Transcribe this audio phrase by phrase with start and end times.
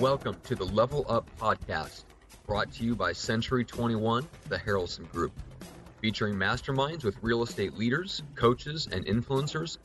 [0.00, 2.04] Welcome to the Level Up Podcast,
[2.46, 5.32] brought to you by Century 21, the Harrelson Group,
[6.00, 9.78] featuring masterminds with real estate leaders, coaches, and influencers,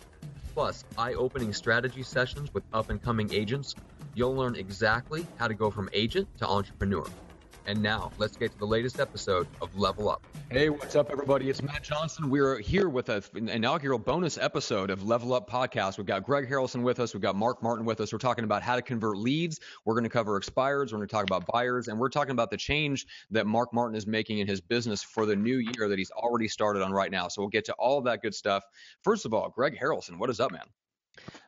[0.54, 3.74] plus eye opening strategy sessions with up and coming agents.
[4.14, 7.08] You'll learn exactly how to go from agent to entrepreneur.
[7.66, 10.22] And now, let's get to the latest episode of Level Up.
[10.52, 11.50] Hey, what's up, everybody?
[11.50, 12.30] It's Matt Johnson.
[12.30, 15.98] We're here with an inaugural bonus episode of Level Up Podcast.
[15.98, 17.14] We've got Greg Harrelson with us.
[17.14, 18.12] We've got Mark Martin with us.
[18.12, 19.62] We're talking about how to convert leads.
[19.86, 20.92] We're going to cover expireds.
[20.92, 21.88] We're going to talk about buyers.
[21.88, 25.26] And we're talking about the change that Mark Martin is making in his business for
[25.26, 27.30] the new year that he's already started on right now.
[27.30, 28.64] So we'll get to all that good stuff.
[29.04, 30.66] First of all, Greg Harrelson, what is up, man?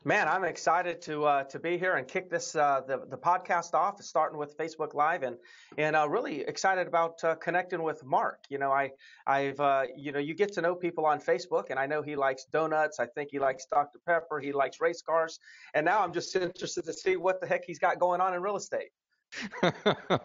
[0.03, 3.73] Man, I'm excited to uh, to be here and kick this uh, the the podcast
[3.73, 5.38] off, starting with Facebook Live, and
[5.77, 8.39] and uh, really excited about uh, connecting with Mark.
[8.49, 8.91] You know, I
[9.25, 12.15] I've uh, you know you get to know people on Facebook, and I know he
[12.15, 12.99] likes donuts.
[12.99, 14.39] I think he likes Dr Pepper.
[14.39, 15.39] He likes race cars,
[15.73, 18.41] and now I'm just interested to see what the heck he's got going on in
[18.41, 18.89] real estate.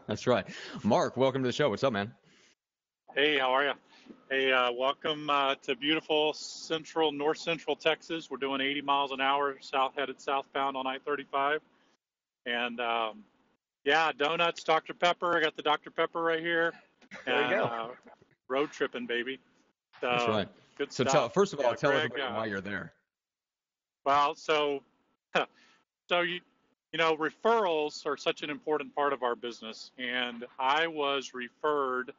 [0.06, 0.46] That's right,
[0.84, 1.16] Mark.
[1.16, 1.71] Welcome to the show.
[1.71, 2.12] What's up, man?
[3.15, 3.73] Hey, how are you?
[4.30, 8.30] Hey, uh, welcome uh, to beautiful central, north central Texas.
[8.30, 11.58] We're doing 80 miles an hour, south headed southbound on I-35.
[12.46, 13.24] And um,
[13.84, 14.94] yeah, donuts, Dr.
[14.94, 15.36] Pepper.
[15.36, 15.90] I got the Dr.
[15.90, 16.72] Pepper right here.
[17.26, 17.64] There and, you go.
[17.64, 17.88] Uh,
[18.48, 19.38] road tripping, baby.
[20.00, 20.48] So, That's right.
[20.78, 21.12] Good So stuff.
[21.12, 22.92] tell, first of all, Yeah, tell Greg, everybody uh, why you're there.
[24.04, 24.82] Well, so
[26.08, 26.40] so you
[26.92, 32.12] you know referrals are such an important part of our business, and I was referred.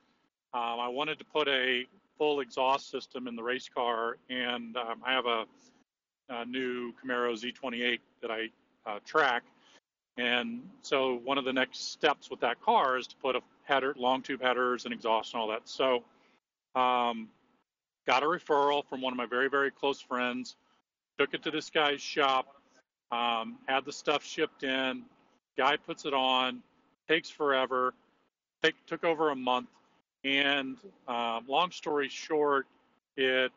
[0.54, 1.86] Um, I wanted to put a
[2.18, 5.46] full exhaust system in the race car, and um, I have a,
[6.30, 8.50] a new Camaro Z28 that I
[8.86, 9.44] uh, track.
[10.18, 13.94] And so one of the next steps with that car is to put a header,
[13.98, 15.68] long tube headers, and exhaust and all that.
[15.70, 16.04] So
[16.76, 17.30] um,
[18.06, 20.58] got a referral from one of my very very close friends.
[21.18, 22.48] Took it to this guy's shop.
[23.12, 25.04] Um, had the stuff shipped in.
[25.58, 26.62] Guy puts it on.
[27.08, 27.94] Takes forever.
[28.64, 29.68] Take, took over a month.
[30.24, 30.78] And
[31.08, 32.68] um, long story short,
[33.18, 33.52] it,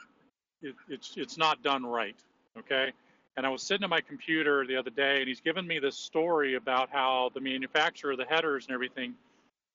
[0.62, 2.16] it it's it's not done right.
[2.58, 2.92] Okay.
[3.36, 5.96] And I was sitting at my computer the other day, and he's giving me this
[5.96, 9.14] story about how the manufacturer of the headers and everything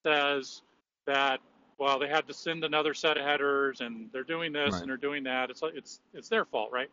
[0.06, 0.62] says
[1.06, 1.42] that
[1.78, 4.82] well they had to send another set of headers, and they're doing this Right.
[4.82, 5.50] and they're doing that.
[5.50, 6.90] It's it's it's their fault, right?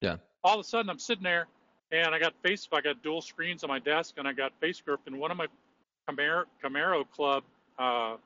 [0.00, 0.16] Yeah.
[0.44, 1.46] All of a sudden, I'm sitting there,
[1.92, 4.80] and I got face I got dual screens on my desk, and I got face
[4.80, 5.46] grip, and one of my
[6.08, 7.42] Camaro, Camaro Club
[7.78, 8.16] uh,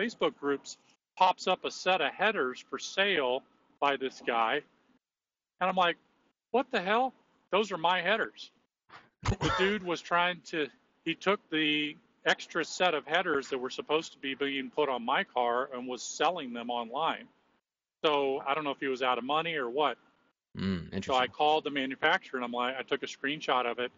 [0.00, 0.78] Facebook groups
[1.16, 3.42] pops up a set of headers for sale
[3.80, 4.62] by this guy.
[5.60, 5.96] And I'm like,
[6.52, 7.12] what the hell?
[7.52, 8.50] Those are my headers.
[9.24, 10.68] The dude was trying to,
[11.04, 15.04] he took the extra set of headers that were supposed to be being put on
[15.04, 17.26] my car and was selling them online.
[18.04, 19.98] So I don't know if he was out of money or what.
[20.56, 23.92] Mm, So I called the manufacturer and I'm like, I took a screenshot of it.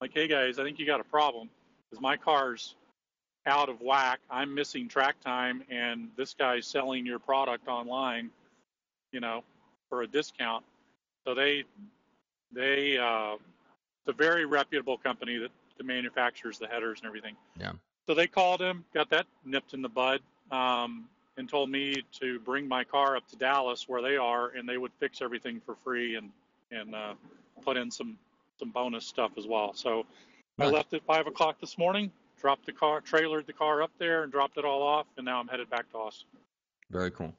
[0.00, 1.48] Like, hey guys, I think you got a problem
[1.90, 2.74] because my car's
[3.46, 4.20] out of whack.
[4.30, 8.30] I'm missing track time, and this guy's selling your product online,
[9.12, 9.44] you know,
[9.88, 10.64] for a discount.
[11.24, 11.64] So they,
[12.52, 17.36] they, uh, it's a very reputable company that, that manufactures the headers and everything.
[17.58, 17.72] Yeah.
[18.06, 20.20] So they called him, got that nipped in the bud,
[20.50, 24.68] um, and told me to bring my car up to Dallas where they are, and
[24.68, 26.30] they would fix everything for free and
[26.72, 27.14] and uh,
[27.62, 28.16] put in some
[28.58, 29.74] some bonus stuff as well.
[29.74, 30.06] So
[30.58, 32.10] I left at five o'clock this morning,
[32.40, 35.40] dropped the car, trailered the car up there, and dropped it all off, and now
[35.40, 36.28] I'm headed back to Austin.
[36.90, 37.34] Very cool.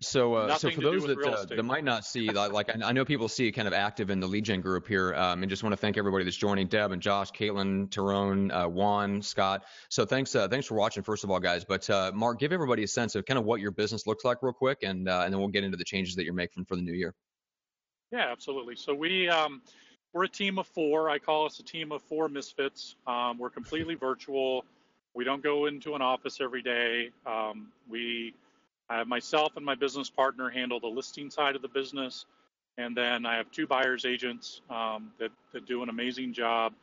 [0.00, 3.04] So, uh, so for those that, uh, that might not see, like, like, I know
[3.04, 5.74] people see kind of active in the lead gen group here, um, and just want
[5.74, 9.64] to thank everybody that's joining, Deb and Josh, Caitlin, Tyrone, uh, Juan, Scott.
[9.90, 11.64] So thanks, uh, thanks for watching, first of all, guys.
[11.64, 14.38] But uh, Mark, give everybody a sense of kind of what your business looks like,
[14.42, 16.74] real quick, and uh, and then we'll get into the changes that you're making for
[16.74, 17.14] the new year.
[18.10, 18.76] Yeah, absolutely.
[18.76, 19.62] So we um,
[20.12, 21.08] we're a team of four.
[21.08, 22.96] I call us a team of four misfits.
[23.06, 24.64] Um, we're completely virtual.
[25.14, 27.10] We don't go into an office every day.
[27.26, 28.34] Um, we
[28.88, 32.26] I have myself and my business partner handle the listing side of the business,
[32.76, 36.74] and then I have two buyers agents um, that that do an amazing job.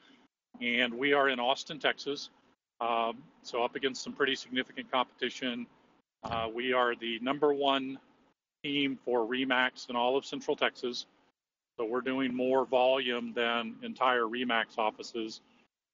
[0.62, 2.30] And we are in Austin, Texas,
[2.82, 5.68] um, so up against some pretty significant competition.
[6.24, 8.00] Uh, we are the number one
[8.64, 11.06] team for Remax in all of Central Texas.
[11.80, 15.40] So we're doing more volume than entire Remax offices,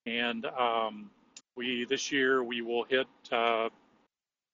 [0.08, 1.12] and um,
[1.56, 3.70] we this year we will hit uh,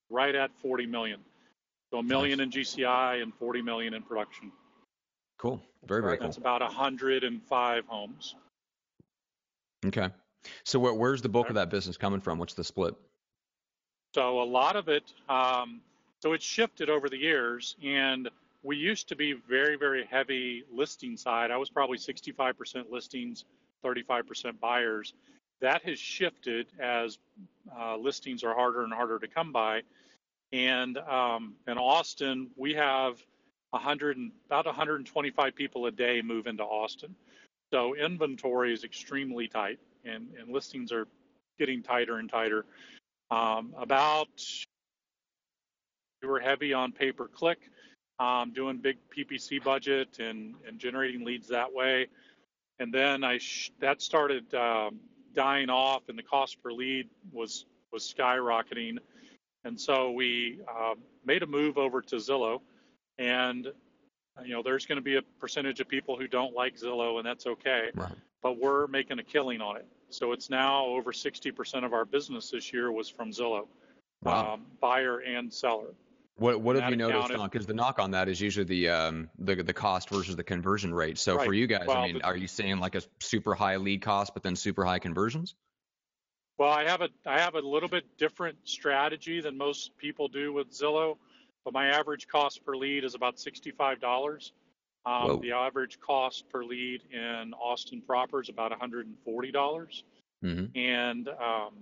[0.10, 1.22] right at 40 million.
[1.90, 4.52] So a million in GCI and 40 million in production.
[5.40, 5.62] Cool.
[5.86, 6.28] Very, very cool.
[6.28, 8.36] That's about 105 homes.
[9.86, 10.10] Okay.
[10.66, 12.40] So where, where's the bulk of that business coming from?
[12.40, 12.94] What's the split?
[14.16, 15.80] So a lot of it, um,
[16.22, 18.30] so it's shifted over the years, and
[18.64, 21.52] we used to be very, very heavy listing side.
[21.52, 23.46] I was probably 65% listings,
[23.84, 25.14] 35% buyers.
[25.62, 27.20] that has shifted as
[27.78, 29.82] uh, listings are harder and harder to come by.
[30.52, 33.24] And um, in Austin, we have
[33.72, 34.18] 100
[34.48, 37.16] about 125 people a day move into Austin.
[37.72, 41.08] So inventory is extremely tight, and, and listings are
[41.58, 42.66] getting tighter and tighter.
[43.30, 44.28] Um, about
[46.22, 47.60] we were heavy on pay per click,
[48.22, 52.08] um, doing big PPC budget and, and generating leads that way.
[52.80, 55.00] And then I sh- that started um,
[55.34, 58.98] dying off, and the cost per lead was was skyrocketing.
[59.64, 60.96] And so we uh,
[61.26, 62.62] made a move over to Zillow,
[63.18, 63.68] and
[64.44, 67.26] you know there's going to be a percentage of people who don't like Zillow, and
[67.26, 67.90] that's okay.
[67.96, 68.14] Right.
[68.44, 69.86] But we're making a killing on it.
[70.10, 73.68] So it's now over 60% of our business this year was from Zillow,
[74.24, 74.54] Wow.
[74.56, 75.94] um, buyer and seller.
[76.42, 77.50] What what have you noticed accounted- on?
[77.50, 80.92] Because the knock on that is usually the um the the cost versus the conversion
[80.92, 81.20] rate.
[81.20, 83.76] So for you guys, Well, I mean, the- are you seeing like a super high
[83.76, 85.54] lead cost but then super high conversions?
[86.58, 90.52] Well, I have a I have a little bit different strategy than most people do
[90.52, 91.18] with Zillow,
[91.64, 94.52] but my average cost per lead is about sixty-five dollars.
[95.06, 99.52] Um, the average cost per lead in Austin proper is about one hundred and forty
[99.52, 100.04] dollars,
[100.42, 101.74] hmm and um,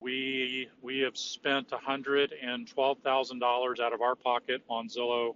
[0.00, 4.88] we we have spent one hundred and twelve thousand dollars out of our pocket on
[4.88, 5.34] Zillow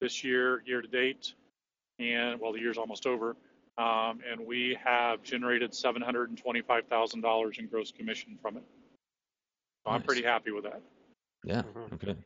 [0.00, 1.34] this year, year to date,
[1.98, 3.36] and well, the year's almost over.
[3.78, 8.56] Um, and we have generated seven hundred and twenty-five thousand dollars in gross commission from
[8.56, 8.64] it.
[9.84, 10.82] So I'm pretty happy with that.
[11.44, 11.62] Yeah.
[11.62, 11.94] Mhm.
[11.94, 12.16] Okay.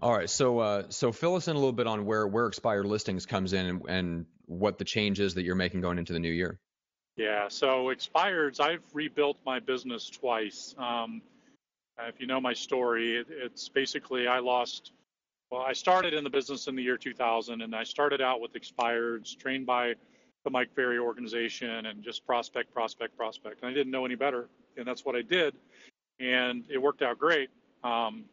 [0.00, 0.30] All right.
[0.30, 3.52] So uh so fill us in a little bit on where where expired listings comes
[3.52, 6.58] in and, and what the changes that you're making going into the new year.
[7.16, 7.48] Yeah.
[7.48, 10.74] So expireds, I've rebuilt my business twice.
[10.78, 11.22] Um,
[12.08, 14.92] if you know my story, it, it's basically I lost.
[15.50, 18.54] Well, I started in the business in the year 2000, and I started out with
[18.54, 19.94] expireds, trained by
[20.44, 23.60] the Mike Ferry organization, and just prospect, prospect, prospect.
[23.62, 24.48] And I didn't know any better,
[24.78, 25.54] and that's what I did,
[26.18, 27.50] and it worked out great.
[27.84, 28.24] Um,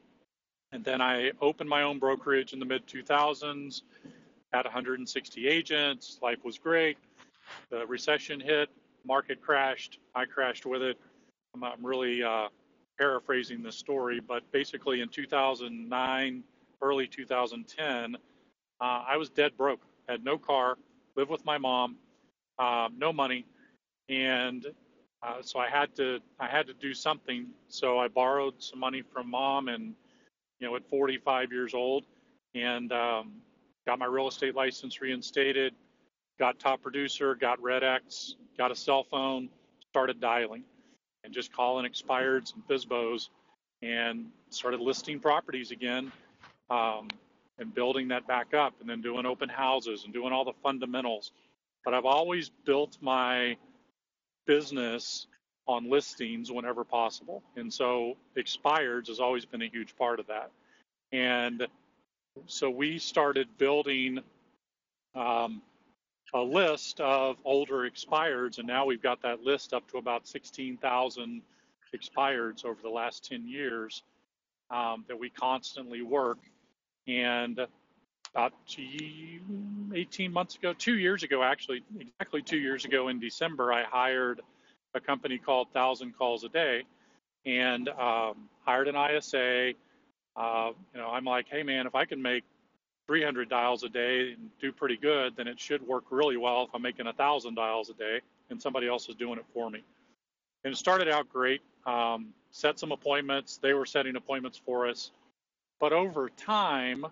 [0.72, 3.82] and then I opened my own brokerage in the mid 2000s,
[4.54, 6.20] had 160 agents.
[6.22, 6.98] Life was great.
[7.70, 8.70] The recession hit,
[9.06, 10.00] market crashed.
[10.16, 10.98] I crashed with it.
[11.56, 12.48] I'm, I'm really uh,
[12.98, 16.44] paraphrasing this story, but basically in 2009,
[16.82, 18.18] early 2010, uh,
[18.82, 19.82] I was dead broke.
[20.08, 20.78] Had no car,
[21.16, 21.98] lived with my mom,
[22.58, 23.46] uh, no money,
[24.10, 24.66] and
[25.22, 27.48] uh, so I had to I had to do something.
[27.68, 29.94] So I borrowed some money from mom, and
[30.60, 32.06] you know, at 45 years old,
[32.56, 33.34] and um,
[33.86, 35.74] got my real estate license reinstated
[36.40, 39.50] got top producer, got RedX, got a cell phone,
[39.90, 40.64] started dialing
[41.24, 43.30] and just calling expireds and FISBOs
[43.82, 46.12] and started listing properties again
[46.70, 47.08] um,
[47.58, 51.32] and building that back up and then doing open houses and doing all the fundamentals.
[51.84, 53.58] But I've always built my
[54.46, 55.28] business
[55.68, 57.44] on listings whenever possible.
[57.56, 60.52] And so expireds has always been a huge part of that.
[61.12, 61.68] And
[62.48, 64.20] so we started building
[65.16, 65.62] um,
[66.34, 71.42] a list of older expireds, and now we've got that list up to about 16,000
[71.96, 74.04] expireds over the last 10 years
[74.70, 76.38] um, that we constantly work.
[77.08, 77.60] And
[78.34, 79.40] about gee,
[79.94, 84.42] 18 months ago, two years ago, actually, exactly two years ago in December, I hired
[84.94, 86.84] a company called Thousand Calls a Day
[87.46, 89.74] and um, hired an ISA.
[90.36, 92.44] Uh, you know, I'm like, hey man, if I can make
[93.10, 96.70] 300 dials a day and do pretty good, then it should work really well if
[96.76, 99.82] I'm making thousand dials a day and somebody else is doing it for me.
[100.64, 101.62] And it started out great.
[101.88, 103.58] Um, set some appointments.
[103.58, 105.10] They were setting appointments for us,
[105.80, 107.08] but over time,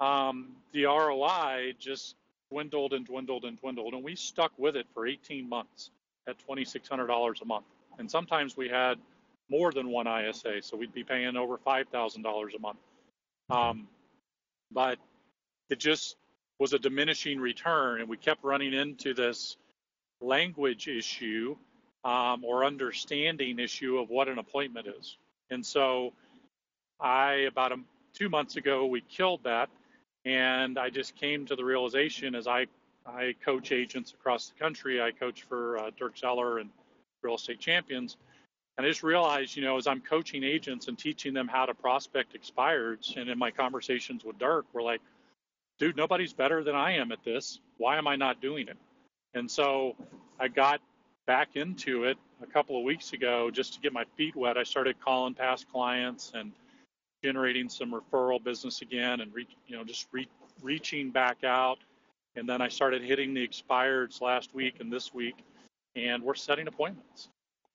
[0.00, 2.16] um, the ROI just
[2.50, 5.90] dwindled and dwindled and dwindled, and we stuck with it for 18 months
[6.26, 7.66] at $2,600 a month.
[8.00, 8.98] And sometimes we had
[9.48, 12.78] more than one ISA, so we'd be paying over $5,000 a month.
[13.50, 13.86] Um,
[14.72, 14.98] but
[15.70, 16.16] it just
[16.58, 19.56] was a diminishing return, and we kept running into this
[20.20, 21.56] language issue
[22.04, 25.16] um, or understanding issue of what an appointment is.
[25.50, 26.12] And so,
[27.00, 27.76] I about a,
[28.14, 29.68] two months ago we killed that,
[30.24, 32.66] and I just came to the realization as I
[33.06, 35.00] I coach agents across the country.
[35.00, 36.70] I coach for uh, Dirk Zeller and
[37.22, 38.16] Real Estate Champions.
[38.76, 41.74] And I just realized, you know, as I'm coaching agents and teaching them how to
[41.74, 45.00] prospect expireds, and in my conversations with Dirk, we're like,
[45.78, 47.60] dude, nobody's better than I am at this.
[47.76, 48.76] Why am I not doing it?
[49.34, 49.96] And so
[50.40, 50.80] I got
[51.26, 54.56] back into it a couple of weeks ago just to get my feet wet.
[54.56, 56.52] I started calling past clients and
[57.22, 60.28] generating some referral business again and, re, you know, just re,
[60.62, 61.78] reaching back out.
[62.36, 65.36] And then I started hitting the expireds last week and this week.
[65.96, 67.28] and we're setting appointments.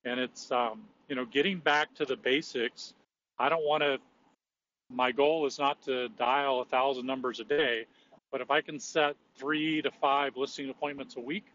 [0.05, 2.93] And it's um, you know getting back to the basics.
[3.39, 3.99] I don't want to.
[4.93, 7.85] My goal is not to dial a thousand numbers a day,
[8.31, 11.45] but if I can set three to five listing appointments a week,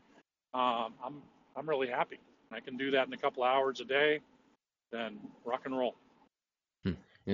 [0.55, 1.23] um, I'm
[1.57, 2.19] I'm really happy.
[2.53, 4.21] I can do that in a couple hours a day,
[4.93, 5.95] then rock and roll.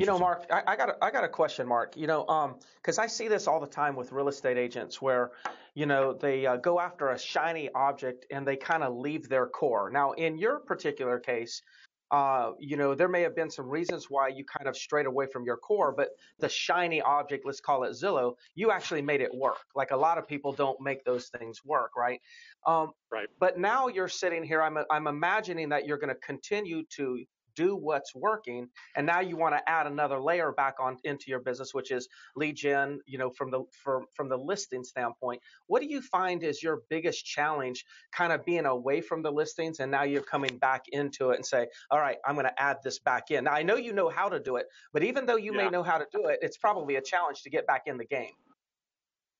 [0.00, 1.96] You know, Mark, I, I, got a, I got a question, Mark.
[1.96, 5.30] You know, um, because I see this all the time with real estate agents, where,
[5.74, 9.46] you know, they uh, go after a shiny object and they kind of leave their
[9.46, 9.90] core.
[9.90, 11.62] Now, in your particular case,
[12.10, 15.26] uh, you know, there may have been some reasons why you kind of strayed away
[15.32, 19.34] from your core, but the shiny object, let's call it Zillow, you actually made it
[19.34, 19.58] work.
[19.74, 22.20] Like a lot of people don't make those things work, right?
[22.66, 23.28] Um, right.
[23.40, 24.62] But now you're sitting here.
[24.62, 27.24] I'm I'm imagining that you're going to continue to
[27.56, 31.40] do what's working and now you want to add another layer back on into your
[31.40, 35.40] business which is lead gen you know from the from from the listing standpoint.
[35.66, 39.80] What do you find is your biggest challenge kind of being away from the listings
[39.80, 42.78] and now you're coming back into it and say all right i'm going to add
[42.84, 43.44] this back in.
[43.44, 45.64] Now i know you know how to do it but even though you yeah.
[45.64, 48.04] may know how to do it it's probably a challenge to get back in the
[48.04, 48.32] game.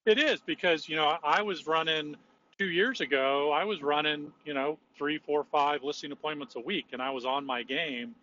[0.07, 2.17] It is because you know i was running
[2.59, 6.87] two years ago, I was running, you know, three, four, five listing appointments a week,
[6.93, 8.15] and I was on my game,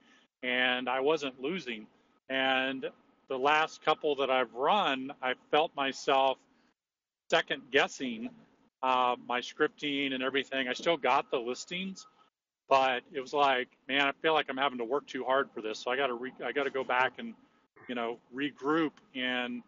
[0.44, 1.88] and I wasn't losing.
[2.30, 2.86] And
[3.28, 6.38] the last couple that I've run, I felt myself
[7.30, 8.30] second guessing
[8.84, 10.68] uh, my scripting and everything.
[10.68, 12.08] I still got the listings,
[12.70, 15.62] but it was like, man, I feel like I'm having to work too hard for
[15.62, 15.80] this.
[15.80, 17.34] So I got to re- I got to go back and,
[17.88, 18.92] you know, regroup.
[19.16, 19.62] And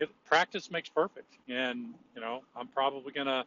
[0.00, 1.38] it, practice makes perfect.
[1.48, 3.44] And you know, I'm probably gonna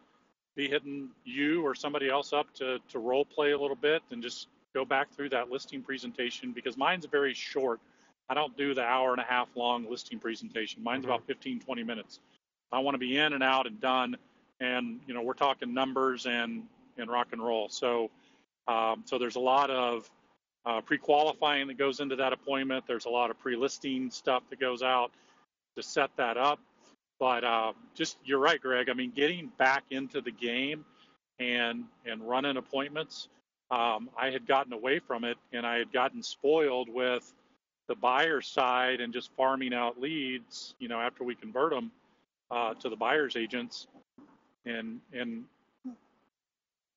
[0.56, 4.24] be hitting you or somebody else up to, to role play a little bit and
[4.24, 7.80] just go back through that listing presentation because mine's very short.
[8.30, 10.84] I don't do the hour and a half long listing presentation.
[10.84, 11.12] Mine's mm-hmm.
[11.12, 12.20] about 15, 20 minutes.
[12.72, 14.18] I want to be in and out and done.
[14.60, 16.64] And, you know, we're talking numbers and,
[16.98, 17.70] and rock and roll.
[17.70, 18.10] So,
[18.68, 20.10] um, so there's a lot of
[20.66, 22.86] uh, pre-qualifying that goes into that appointment.
[22.88, 25.12] There's a lot of pre-listing stuff that goes out
[25.78, 26.60] to set that up.
[27.20, 28.90] But uh, just you're right, Greg.
[28.90, 30.86] I mean, getting back into the game
[31.40, 33.30] and and running appointments,
[33.72, 37.32] um, I had gotten away from it, and I had gotten spoiled with
[37.88, 40.76] the buyer side and just farming out leads.
[40.80, 41.92] You know, after we convert them
[42.52, 43.88] uh, to the buyer's agents,
[44.66, 45.46] and and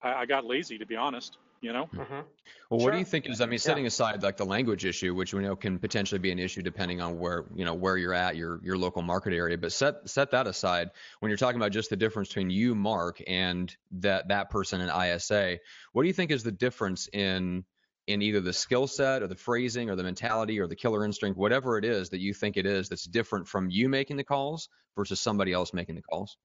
[0.02, 2.12] I, I got lazy to be honest you know mm-hmm.
[2.12, 2.24] well
[2.70, 2.92] what sure.
[2.92, 3.88] do you think is i mean setting yeah.
[3.88, 7.18] aside like the language issue which we know can potentially be an issue depending on
[7.18, 10.46] where you know where you're at your your local market area but set set that
[10.46, 14.80] aside when you're talking about just the difference between you mark and that that person
[14.80, 15.58] in isa
[15.92, 17.64] what do you think is the difference in
[18.06, 21.38] in either the skill set or the phrasing or the mentality or the killer instinct
[21.38, 24.68] whatever it is that you think it is that's different from you making the calls
[24.96, 26.36] versus somebody else making the calls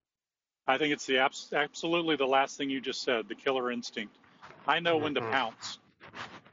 [0.68, 4.18] i think it's the abs- absolutely the last thing you just said the killer instinct
[4.68, 5.32] I know when to mm-hmm.
[5.32, 5.80] pounce,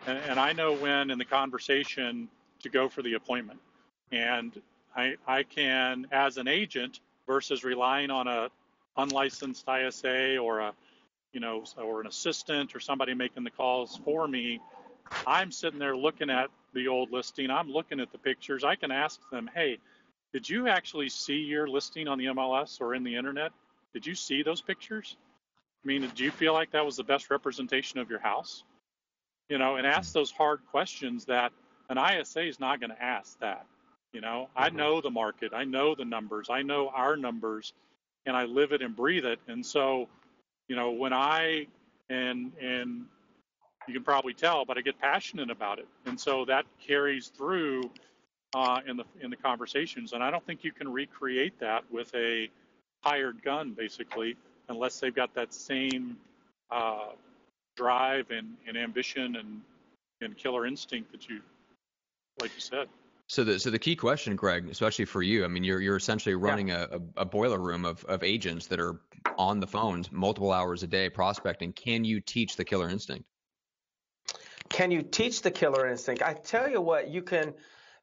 [0.06, 2.28] and, and I know when in the conversation
[2.62, 3.60] to go for the appointment.
[4.12, 4.60] And
[4.96, 8.48] I, I can, as an agent, versus relying on a
[8.96, 10.74] unlicensed ISA or a,
[11.32, 14.60] you know, or an assistant or somebody making the calls for me.
[15.26, 17.50] I'm sitting there looking at the old listing.
[17.50, 18.64] I'm looking at the pictures.
[18.64, 19.78] I can ask them, hey,
[20.32, 23.52] did you actually see your listing on the MLS or in the internet?
[23.92, 25.16] Did you see those pictures?
[25.82, 28.64] I mean, do you feel like that was the best representation of your house?
[29.48, 31.52] You know, and ask those hard questions that
[31.88, 33.66] an ISA is not going to ask that.
[34.12, 34.64] You know, mm-hmm.
[34.64, 37.72] I know the market, I know the numbers, I know our numbers,
[38.26, 39.40] and I live it and breathe it.
[39.48, 40.08] And so,
[40.68, 41.66] you know, when I
[42.08, 43.06] and and
[43.88, 47.90] you can probably tell, but I get passionate about it, and so that carries through
[48.54, 50.12] uh, in the in the conversations.
[50.12, 52.50] And I don't think you can recreate that with a
[53.02, 54.36] hired gun, basically
[54.70, 56.16] unless they've got that same
[56.70, 57.10] uh,
[57.76, 59.60] drive and, and ambition and,
[60.20, 61.40] and killer instinct that you,
[62.40, 62.88] like you said.
[63.26, 66.34] So the so the key question, Greg, especially for you, I mean, you're you're essentially
[66.34, 66.86] running yeah.
[66.90, 69.00] a, a boiler room of, of agents that are
[69.38, 71.72] on the phones multiple hours a day prospecting.
[71.72, 73.24] Can you teach the killer instinct?
[74.68, 76.22] Can you teach the killer instinct?
[76.22, 77.54] I tell you what, you can.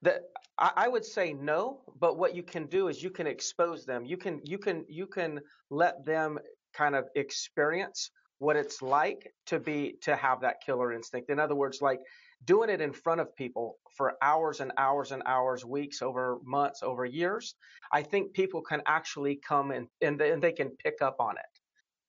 [0.02, 0.22] The,
[0.60, 4.06] I, would say no, but what you can do is you can expose them.
[4.06, 6.40] You can you can you can let them
[6.78, 11.30] kind of experience what it's like to be to have that killer instinct.
[11.30, 12.00] In other words, like
[12.46, 16.84] doing it in front of people for hours and hours and hours, weeks, over months,
[16.84, 17.56] over years,
[17.92, 21.46] I think people can actually come and and, they can pick up on it.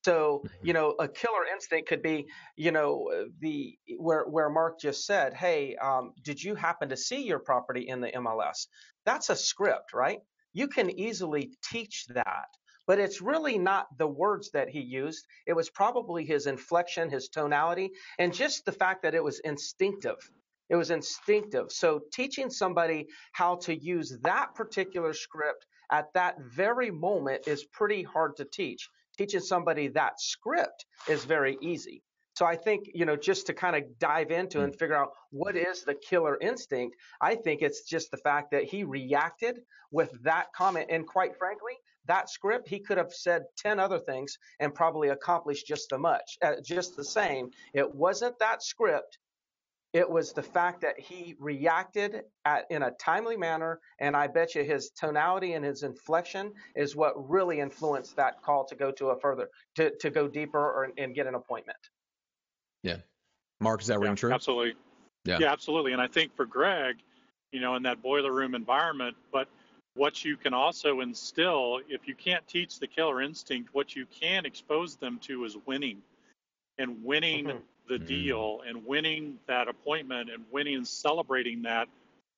[0.05, 0.67] So, mm-hmm.
[0.67, 3.09] you know, a killer instinct could be, you know,
[3.39, 7.87] the where where Mark just said, "Hey, um, did you happen to see your property
[7.87, 8.67] in the MLS?"
[9.05, 10.19] That's a script, right?
[10.53, 12.47] You can easily teach that
[12.89, 15.27] but it's really not the words that he used.
[15.45, 20.17] It was probably his inflection, his tonality, and just the fact that it was instinctive.
[20.69, 21.71] It was instinctive.
[21.71, 28.01] So teaching somebody how to use that particular script at that very moment is pretty
[28.01, 28.89] hard to teach.
[29.19, 32.01] Teaching somebody that script is very easy.
[32.39, 35.57] So I think, you know, just to kind of dive into and figure out what
[35.57, 39.59] is the killer instinct, I think it's just the fact that he reacted
[39.91, 40.87] with that comment.
[40.89, 41.73] And quite frankly,
[42.05, 46.37] that script, he could have said 10 other things and probably accomplished just as much,
[46.41, 47.49] uh, just the same.
[47.73, 49.17] It wasn't that script.
[49.91, 54.55] It was the fact that he reacted at, in a timely manner, and I bet
[54.55, 59.07] you his tonality and his inflection is what really influenced that call to go to
[59.07, 61.77] a further, to, to go deeper or, and get an appointment.
[62.83, 62.97] Yeah.
[63.59, 64.33] Mark, is that ring yeah, true?
[64.33, 64.73] Absolutely.
[65.25, 65.37] Yeah.
[65.39, 65.93] yeah, absolutely.
[65.93, 66.97] And I think for Greg,
[67.51, 69.47] you know, in that boiler room environment, but
[69.95, 74.45] what you can also instill, if you can't teach the killer instinct, what you can
[74.45, 76.01] expose them to is winning
[76.77, 77.57] and winning mm-hmm.
[77.87, 78.05] the mm-hmm.
[78.05, 81.89] deal and winning that appointment and winning and celebrating that.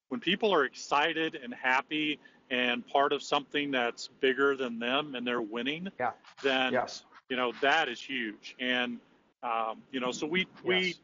[0.09, 2.19] When people are excited and happy
[2.49, 6.11] and part of something that's bigger than them and they're winning, yeah.
[6.41, 7.03] then, yes.
[7.29, 8.55] you know, that is huge.
[8.59, 8.99] And,
[9.43, 10.99] um, you know, so we we yes.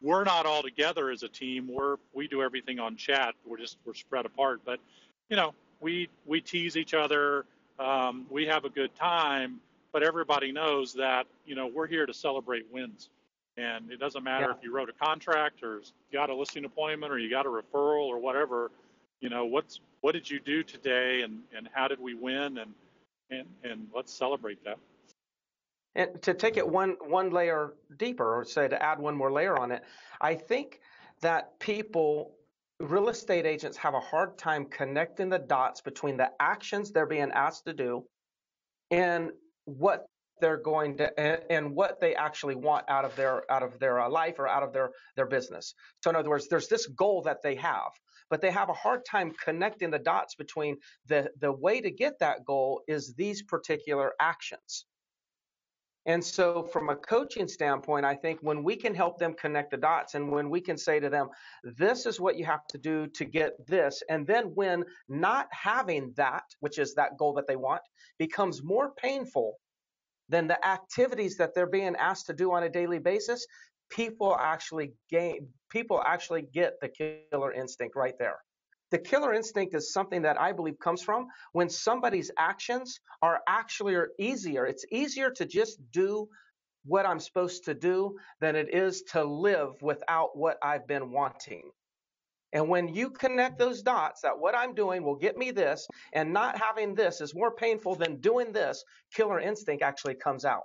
[0.00, 1.68] we're not all together as a team.
[1.68, 3.34] We're we do everything on chat.
[3.44, 4.60] We're just we're spread apart.
[4.64, 4.78] But
[5.28, 7.44] you know, we we tease each other.
[7.78, 9.60] Um, we have a good time.
[9.92, 13.10] But everybody knows that you know we're here to celebrate wins.
[13.58, 14.56] And it doesn't matter yeah.
[14.56, 18.06] if you wrote a contract or got a listing appointment or you got a referral
[18.06, 18.70] or whatever.
[19.20, 22.72] You know what's what did you do today and and how did we win and
[23.30, 24.78] and and let's celebrate that.
[25.94, 29.58] And to take it one one layer deeper, or say to add one more layer
[29.58, 29.82] on it,
[30.20, 30.80] I think
[31.20, 32.34] that people,
[32.80, 37.30] real estate agents, have a hard time connecting the dots between the actions they're being
[37.32, 38.04] asked to do
[38.90, 39.30] and
[39.64, 40.06] what
[40.40, 44.08] they're going to and, what they actually want out of their out of their uh,
[44.08, 45.74] life or out of their their business.
[46.02, 47.92] So in other words, there's this goal that they have,
[48.30, 52.18] but they have a hard time connecting the dots between the the way to get
[52.20, 54.86] that goal is these particular actions.
[56.06, 59.76] And so, from a coaching standpoint, I think when we can help them connect the
[59.76, 61.28] dots and when we can say to them,
[61.62, 66.12] this is what you have to do to get this, and then when not having
[66.16, 67.82] that, which is that goal that they want,
[68.18, 69.58] becomes more painful
[70.28, 73.46] than the activities that they're being asked to do on a daily basis,
[73.90, 78.38] people actually gain, people actually get the killer instinct right there.
[78.92, 83.96] The killer instinct is something that I believe comes from when somebody's actions are actually
[84.18, 84.66] easier.
[84.66, 86.28] It's easier to just do
[86.84, 91.70] what I'm supposed to do than it is to live without what I've been wanting.
[92.52, 96.34] And when you connect those dots that what I'm doing will get me this and
[96.34, 100.64] not having this is more painful than doing this, killer instinct actually comes out.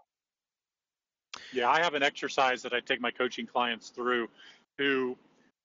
[1.53, 4.27] Yeah, I have an exercise that I take my coaching clients through
[4.77, 5.17] who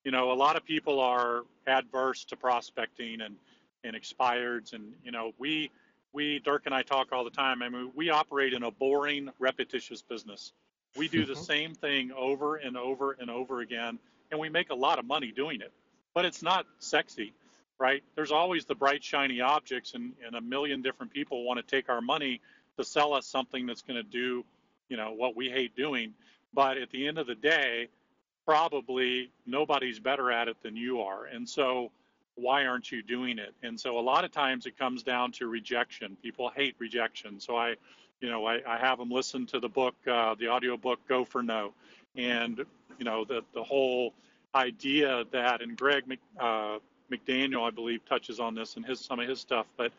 [0.05, 3.37] you know, a lot of people are adverse to prospecting and
[3.85, 5.71] and expireds, and you know, we
[6.13, 7.63] we Dirk and I talk all the time.
[7.63, 10.53] I mean, we operate in a boring, repetitious business.
[10.97, 11.43] We do the mm-hmm.
[11.43, 13.99] same thing over and over and over again,
[14.31, 15.73] and we make a lot of money doing it.
[16.15, 17.33] But it's not sexy,
[17.79, 18.03] right?
[18.15, 21.89] There's always the bright, shiny objects, and, and a million different people want to take
[21.89, 22.41] our money
[22.77, 24.45] to sell us something that's going to do,
[24.91, 26.13] you know, what we hate doing.
[26.53, 27.89] But at the end of the day,
[28.47, 31.27] probably nobody's better at it than you are.
[31.27, 31.91] And so
[32.35, 33.55] why aren't you doing it?
[33.63, 36.17] And so a lot of times it comes down to rejection.
[36.23, 37.41] People hate rejection.
[37.41, 37.75] So I,
[38.21, 41.25] you know, I, I have them listen to the book, uh, the audio book, Go
[41.25, 41.73] for No.
[42.17, 42.65] And,
[42.99, 44.15] you know, the, the whole
[44.55, 46.05] idea that, and Greg
[46.39, 46.79] uh,
[47.11, 49.93] McDaniel, I believe, touches on this in his, some of his stuff, but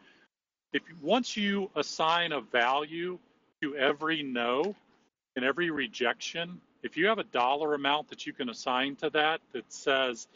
[0.73, 3.19] if once you assign a value
[3.61, 4.75] to every no
[5.35, 9.41] and every rejection, if you have a dollar amount that you can assign to that
[9.53, 10.27] that says,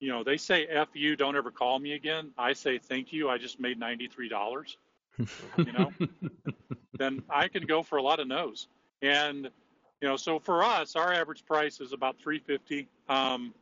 [0.00, 2.32] you know, they say F you, don't ever call me again.
[2.36, 4.76] I say thank you, I just made $93,
[5.18, 5.92] you know,
[6.98, 8.66] then I can go for a lot of no's.
[9.00, 9.48] And,
[10.00, 12.88] you know, so for us, our average price is about 350.
[13.08, 13.54] Um,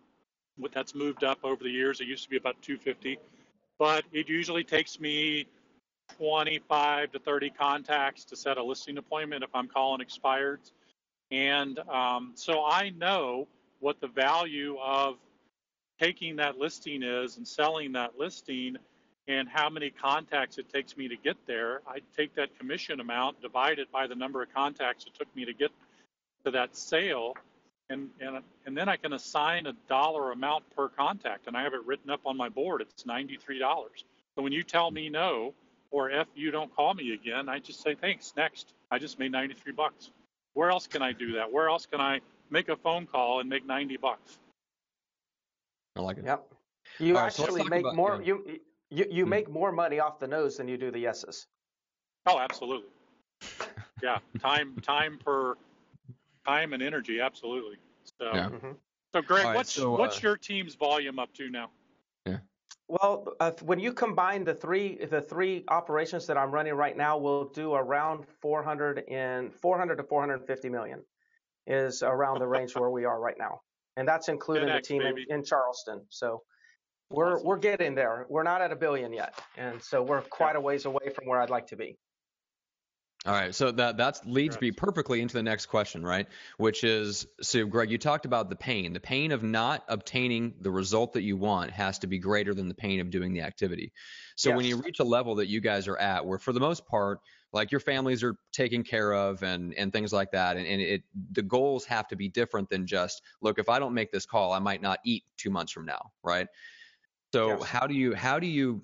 [0.73, 2.01] that's moved up over the years.
[2.01, 3.19] It used to be about 250,
[3.79, 5.47] but it usually takes me
[6.19, 10.73] 25 to 30 contacts to set a listing appointment if I'm calling expireds.
[11.33, 13.49] And um, so I know
[13.81, 15.17] what the value of
[15.99, 18.77] taking that listing is and selling that listing
[19.29, 21.81] and how many contacts it takes me to get there.
[21.87, 25.47] I take that commission amount, divide it by the number of contacts it took me
[25.47, 25.71] to get
[26.45, 27.35] to that sale,
[27.89, 31.47] and, and, and then I can assign a dollar amount per contact.
[31.47, 32.83] And I have it written up on my board.
[32.83, 33.39] It's $93.
[34.35, 35.55] So when you tell me no,
[35.91, 38.35] or if you don't call me again, I just say thanks.
[38.37, 40.11] Next, I just made 93 bucks.
[40.55, 41.51] Where else can I do that?
[41.51, 44.39] Where else can I make a phone call and make 90 bucks?
[45.97, 46.25] I like it.
[46.25, 46.47] Yep.
[46.99, 48.17] You All right, so let's actually make about- more.
[48.17, 48.27] yeah.
[48.27, 48.61] You
[48.91, 49.31] you you Hmm.
[49.31, 51.47] make more money off the nose than you do the yeses.
[52.27, 52.91] Oh, absolutely.
[54.03, 55.55] Yeah, time time per
[56.45, 57.77] time and energy, absolutely.
[58.19, 58.49] So, Yeah.
[58.51, 58.77] Mhm.
[59.15, 61.71] so Greg, All right, what's so, what's uh, your team's volume up to now?
[62.89, 67.17] Well, uh, when you combine the three the three operations that I'm running right now,
[67.17, 71.03] we'll do around 400 and 400 to 450 million
[71.67, 73.61] is around the range where we are right now,
[73.97, 76.03] and that's including the 10X, team in, in Charleston.
[76.11, 76.43] So
[77.11, 77.47] we're Awesome.
[77.47, 78.27] we're getting there.
[78.29, 81.41] We're not at a billion yet, and so we're quite a ways away from where
[81.41, 81.99] I'd like to be.
[83.25, 86.27] All right, so that that leads me perfectly into the next question, right?
[86.57, 88.93] Which is, so Greg, you talked about the pain.
[88.93, 92.67] The pain of not obtaining the result that you want has to be greater than
[92.67, 93.93] the pain of doing the activity.
[94.35, 96.85] So when you reach a level that you guys are at, where for the most
[96.85, 97.21] part,
[97.53, 101.03] like your families are taken care of and and things like that, and, and it
[101.31, 104.53] the goals have to be different than just look, if I don't make this call,
[104.53, 106.49] I might not eat two months from now, right?
[107.33, 107.69] So Yes.
[107.69, 108.83] how do you how do you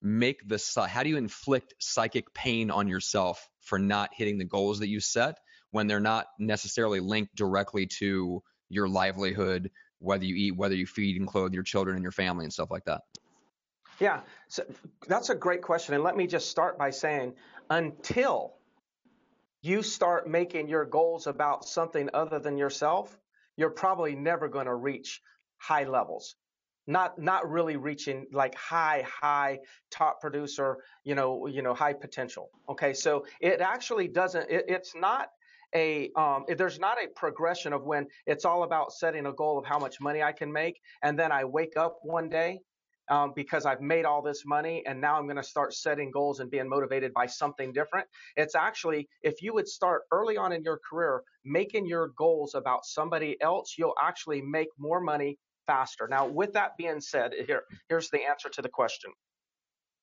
[0.00, 4.78] make the how do you inflict psychic pain on yourself for not hitting the goals
[4.78, 5.38] that you set
[5.70, 11.16] when they're not necessarily linked directly to your livelihood whether you eat whether you feed
[11.16, 13.00] and clothe your children and your family and stuff like that
[13.98, 14.64] Yeah, so
[15.08, 15.94] that's a great question.
[15.94, 17.34] And let me just start by saying
[17.68, 18.54] until
[19.60, 23.18] you start making your goals about something other than yourself,
[23.56, 25.20] you're probably never going to reach
[25.56, 26.36] high levels.
[26.88, 32.50] Not not really reaching like high high top producer, you know, you know, high potential.
[32.68, 32.92] Okay?
[32.92, 35.28] So it actually doesn't it, it's not
[35.74, 39.66] a um, there's not a progression of when it's all about setting a goal of
[39.66, 42.60] how much money I can make and then I wake up one day
[43.10, 46.40] um, because I've made all this money and now I'm going to start setting goals
[46.40, 48.06] and being motivated by something different.
[48.36, 52.84] It's actually, if you would start early on in your career making your goals about
[52.84, 56.08] somebody else, you'll actually make more money faster.
[56.10, 59.12] Now, with that being said, here, here's the answer to the question.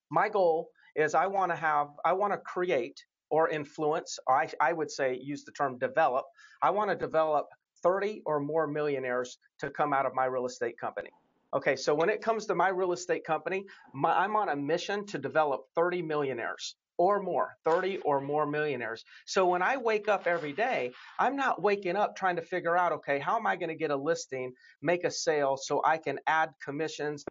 [0.10, 4.50] My goal is I want to have, I want to create or influence, or I,
[4.62, 6.24] I would say use the term develop.
[6.62, 7.48] I want to develop
[7.84, 11.10] 30 or more millionaires to come out of my real estate company.
[11.54, 15.06] Okay, so when it comes to my real estate company, my, I'm on a mission
[15.08, 19.04] to develop 30 millionaires or more, 30 or more millionaires.
[19.26, 22.92] So when I wake up every day, I'm not waking up trying to figure out,
[22.94, 26.20] okay, how am I going to get a listing, make a sale so I can
[26.28, 27.26] add commissions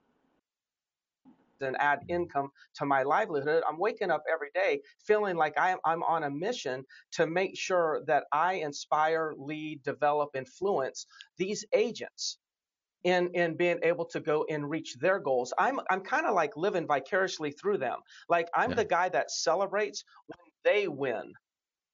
[1.60, 3.62] and add income to my livelihood.
[3.68, 7.56] I'm waking up every day feeling like I am, I'm on a mission to make
[7.56, 11.06] sure that I inspire, lead, develop, influence
[11.38, 12.38] these agents
[13.04, 15.52] in in being able to go and reach their goals.
[15.58, 18.00] I'm I'm kind of like living vicariously through them.
[18.28, 18.76] Like I'm Yeah.
[18.76, 21.32] the guy that celebrates when they win,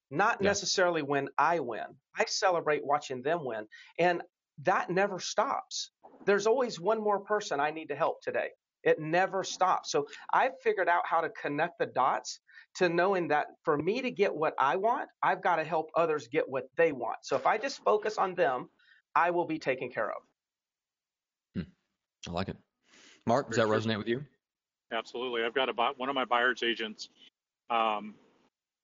[0.09, 0.47] not Yeah.
[0.47, 1.85] necessarily when I win.
[2.15, 3.67] I celebrate watching them win,
[3.99, 4.23] and
[4.59, 5.91] that never stops.
[6.25, 8.49] There's always one more person I need to help today.
[8.83, 9.91] It never stops.
[9.91, 12.39] So I've figured out how to connect the dots
[12.75, 16.27] to knowing that for me to get what I want, I've got to help others
[16.27, 17.17] get what they want.
[17.23, 18.69] So if I just focus on them,
[19.15, 20.21] I will be taken care of.
[22.27, 22.57] I like it
[23.25, 24.23] mark does that resonate with you
[24.91, 25.43] Absolutely.
[25.43, 27.09] I've got a one of my buyer's agents.
[27.69, 28.13] Um,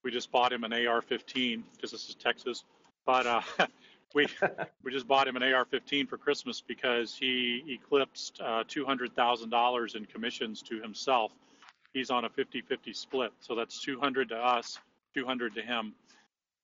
[0.03, 2.63] we just bought him an AR-15 because this is Texas,
[3.05, 3.41] but uh,
[4.13, 4.27] we
[4.83, 10.61] we just bought him an AR-15 for Christmas because he eclipsed uh, $200,000 in commissions
[10.61, 11.31] to himself.
[11.93, 14.79] He's on a 50-50 split, so that's 200 to us,
[15.13, 15.93] 200 to him.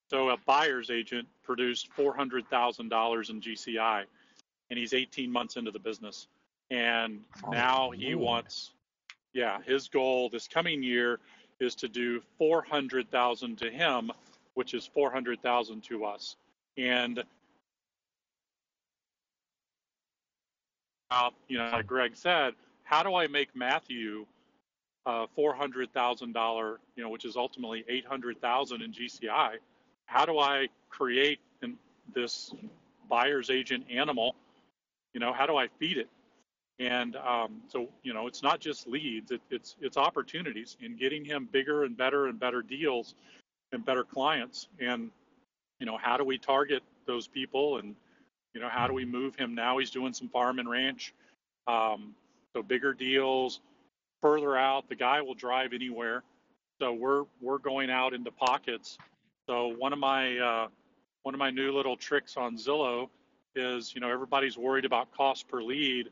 [0.10, 4.04] So a buyer's agent produced $400,000 in GCI,
[4.70, 6.28] and he's 18 months into the business.
[6.72, 8.72] And Oh, now he wants
[9.34, 11.20] yeah, his goal this coming year
[11.60, 14.12] is to do 400,000 to him,
[14.54, 16.36] which is 400,000 to us.
[16.78, 17.24] And
[21.12, 24.26] uh, you know, like Greg said, how do I make Matthew
[25.06, 29.56] uh, $400,000, you know, which is ultimately 800,000 in GCI?
[30.06, 31.78] How do I create an,
[32.14, 32.54] this
[33.10, 34.36] buyer's agent animal?
[35.14, 36.10] You know, how do I feed it?
[36.84, 41.24] And um, so, you know, it's not just leads; it, it's it's opportunities in getting
[41.24, 43.16] him bigger and better and better deals
[43.72, 44.68] and better clients.
[44.82, 45.10] And
[45.80, 47.78] you know, how do we target those people?
[47.78, 47.96] And
[48.54, 49.78] you know, how do we move him now?
[49.78, 51.14] He's doing some farm and ranch,
[51.68, 52.14] um,
[52.54, 53.62] so bigger deals,
[54.22, 54.90] further out.
[54.90, 56.22] The guy will drive anywhere.
[56.82, 58.98] So we're we're going out into pockets.
[59.48, 60.68] So one of my uh,
[61.22, 63.08] one of my new little tricks on Zillow
[63.56, 66.10] is, you know, everybody's worried about cost per lead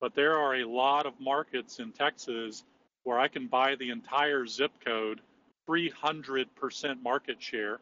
[0.00, 2.64] but there are a lot of markets in Texas
[3.04, 5.20] where I can buy the entire zip code,
[5.68, 7.78] 300% market share.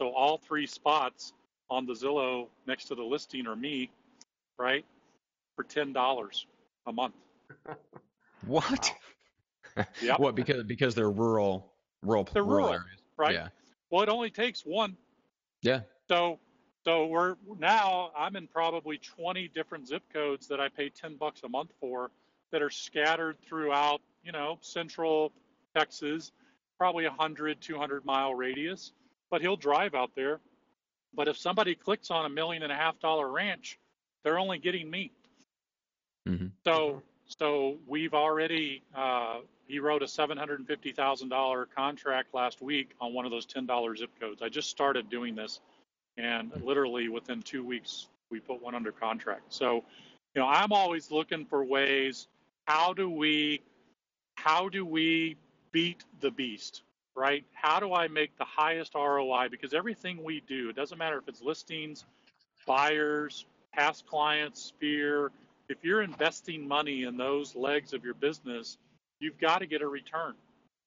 [0.00, 1.32] So all three spots
[1.70, 3.90] on the Zillow next to the listing are me,
[4.58, 4.84] right?
[5.56, 6.46] For ten dollars
[6.86, 7.14] a month.
[8.46, 8.92] What?
[10.02, 10.20] Yep.
[10.20, 10.34] what?
[10.34, 13.00] Because because they're rural, rural, They're rural, rural, areas.
[13.18, 13.34] right?
[13.34, 13.48] Yeah.
[13.90, 14.96] Well, it only takes one.
[15.62, 15.80] Yeah.
[16.08, 16.38] So,
[16.86, 21.40] so we're now I'm in probably 20 different zip codes that I pay 10 bucks
[21.42, 22.12] a month for
[22.52, 25.32] that are scattered throughout, you know, central
[25.74, 26.30] Texas,
[26.78, 28.92] probably a 100, 200 mile radius.
[29.30, 30.38] But he'll drive out there.
[31.12, 33.80] But if somebody clicks on a million and a half dollar ranch,
[34.22, 35.10] they're only getting me.
[36.28, 36.52] Mhm.
[36.62, 38.84] So, so we've already.
[38.94, 43.24] Uh, he wrote a seven hundred and fifty thousand dollar contract last week on one
[43.24, 44.40] of those ten dollar zip codes.
[44.40, 45.60] I just started doing this,
[46.16, 49.52] and literally within two weeks we put one under contract.
[49.52, 49.84] So,
[50.34, 52.26] you know, I'm always looking for ways.
[52.66, 53.62] How do we,
[54.34, 55.36] how do we
[55.72, 56.82] beat the beast?
[57.14, 57.44] Right?
[57.54, 59.48] How do I make the highest ROI?
[59.50, 62.04] Because everything we do, it doesn't matter if it's listings,
[62.66, 65.32] buyers, past clients, Sphere.
[65.68, 68.76] If you're investing money in those legs of your business,
[69.18, 70.34] you've got to get a return.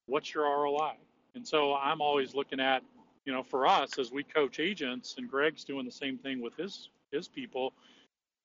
[0.06, 0.94] What's your ROI?
[1.34, 2.84] And so I'm always looking at,
[3.26, 6.56] you know, for us as we coach agents, and Greg's doing the same thing with
[6.56, 7.74] his his people.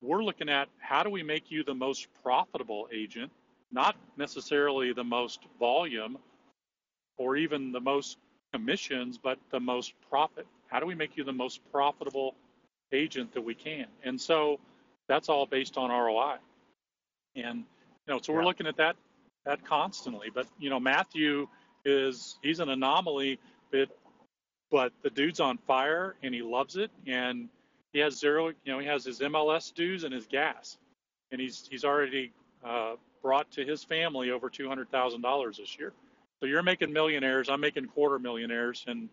[0.02, 3.32] We're looking at how do we make you the most profitable agent,
[3.72, 6.18] not necessarily the most volume
[7.18, 8.18] or even the most
[8.52, 10.46] commissions, but the most profit.
[10.68, 12.34] How do we make you the most profitable
[12.92, 13.86] agent that we can?
[14.04, 14.60] And so
[15.08, 16.36] that's all based on ROI.
[17.36, 17.58] And
[18.06, 18.44] you know, so we're Yeah.
[18.44, 18.96] looking at that
[19.46, 20.28] that constantly.
[20.34, 21.48] But you know, Matthew
[21.84, 23.38] is he's an anomaly,
[23.72, 23.88] but
[24.74, 27.48] but the dude's on fire and he loves it and
[27.92, 30.78] he has zero you know, he has his MLS dues and his gas.
[31.30, 32.32] And he's he's already
[32.64, 35.92] uh, brought to his family over two hundred thousand dollars this year.
[36.40, 39.08] So you're making millionaires, I'm making quarter millionaires and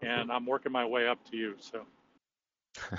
[0.00, 1.56] and I'm working my way up to you.
[1.58, 1.84] So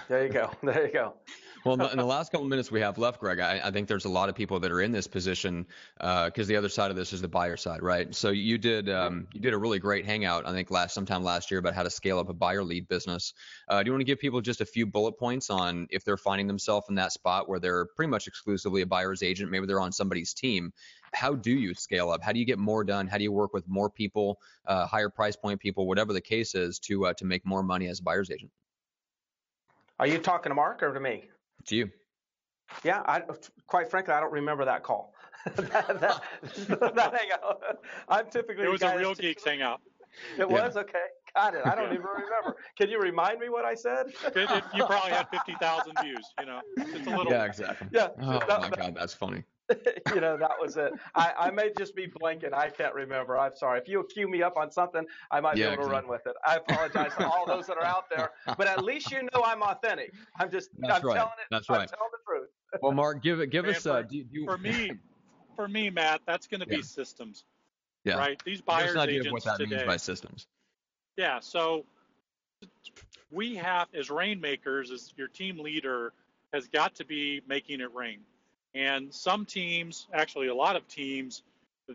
[0.08, 0.52] There you go.
[0.64, 1.14] There you go.
[1.64, 4.10] Well, in the, last couple minutes we have left, Greg, I, I think there's a
[4.10, 5.68] lot of people that are in this position
[6.00, 8.16] because the other side of this is the buyer side, right?
[8.16, 11.52] So you did um, you did a really great hangout, I think last sometime last
[11.52, 13.36] year about how to scale up a buyer lead business.
[13.68, 16.18] Uh, do you want to give people just a few bullet points on if they're
[16.18, 19.80] finding themselves in that spot where they're pretty much exclusively a buyer's agent, maybe they're
[19.80, 20.74] on somebody's team?
[21.14, 22.24] How do you scale up?
[22.24, 23.06] How do you get more done?
[23.06, 26.56] How do you work with more people, uh, higher price point people, whatever the case
[26.56, 28.50] is, to uh, to make more money as a buyer's agent?
[30.02, 31.30] Are you talking to Mark or to me?
[31.68, 31.90] To you.
[32.84, 33.22] Yeah, I
[33.68, 35.14] quite frankly I don't remember that call.
[35.56, 36.22] that, that,
[36.96, 37.62] that hangout.
[38.10, 39.80] I'm typically it was a real that's- geeks hangout.
[40.38, 40.46] It Yeah.
[40.46, 41.06] was okay.
[41.36, 41.62] Got it.
[41.66, 41.94] I don't Yeah.
[41.94, 42.58] even remember.
[42.78, 44.08] Can you remind me what I said?
[44.26, 46.62] It, it, you probably had fifty thousand views, you know.
[46.78, 47.88] It's a little Yeah, exactly.
[47.92, 48.08] Yeah.
[48.22, 49.44] Oh that- my God, that's funny.
[50.14, 50.92] you know, that was it.
[51.16, 52.54] I, I may just be blanking.
[52.54, 53.38] I can't remember.
[53.38, 53.80] I'm sorry.
[53.80, 56.26] If you cue me up on something, I might Yeah, be able to run with
[56.26, 56.36] it.
[56.46, 59.62] I apologize to all those that are out there, but at least you know I'm
[59.64, 60.14] authentic.
[60.40, 61.16] I'm just, That's I'm right.
[61.16, 61.48] telling it.
[61.50, 61.88] That's I'm right.
[61.90, 62.50] telling the truth.
[62.82, 63.86] Well, Mark, give it, give Man, us.
[63.86, 64.92] Uh, for- do, do you, for me,
[65.56, 66.78] for me, Matt, that's going to Yeah.
[66.78, 67.46] be systems,
[68.04, 68.18] yeah.
[68.18, 68.42] right?
[68.46, 69.76] These Give us buyers an idea agents of what that today.
[69.76, 70.48] means by systems.
[71.18, 71.86] Yeah, so
[73.32, 76.14] we have as rainmakers, as your team leader,
[76.54, 78.20] has got to be making it rain.
[78.74, 81.44] And some teams, actually a lot of teams,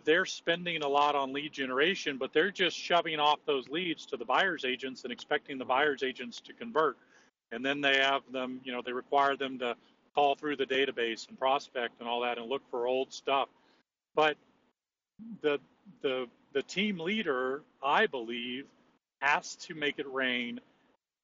[0.04, 4.16] they're spending a lot on lead generation, but they're just shoving off those leads to
[4.16, 5.70] the buyer's agents and expecting the mm-hmm.
[5.70, 6.96] buyer's agents to convert.
[7.52, 9.76] And then they have them, you know, they require them to
[10.14, 13.48] call through the database and prospect and all that and look for old stuff.
[14.14, 14.36] But
[15.42, 15.58] the
[16.02, 18.64] the the team leader, I believe,
[19.20, 20.60] has to make it rain,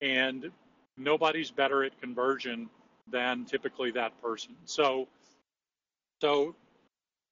[0.01, 0.51] and
[0.97, 2.69] nobody's better at conversion
[3.11, 4.55] than typically that person.
[4.67, 5.09] So,
[6.23, 6.55] so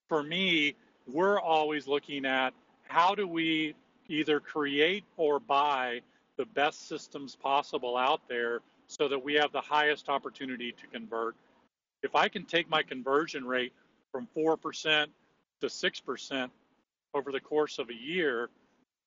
[0.09, 0.75] for me,
[1.07, 2.53] we're always looking at
[2.89, 3.77] how do we
[4.09, 6.01] either create or buy
[6.37, 11.37] the best systems possible out there so that we have the highest opportunity to convert.
[12.03, 13.73] If I can take my conversion rate
[14.11, 15.07] from 4%
[15.61, 16.51] to 6%
[17.15, 18.49] over the course of a year,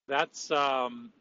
[0.07, 1.11] that's um,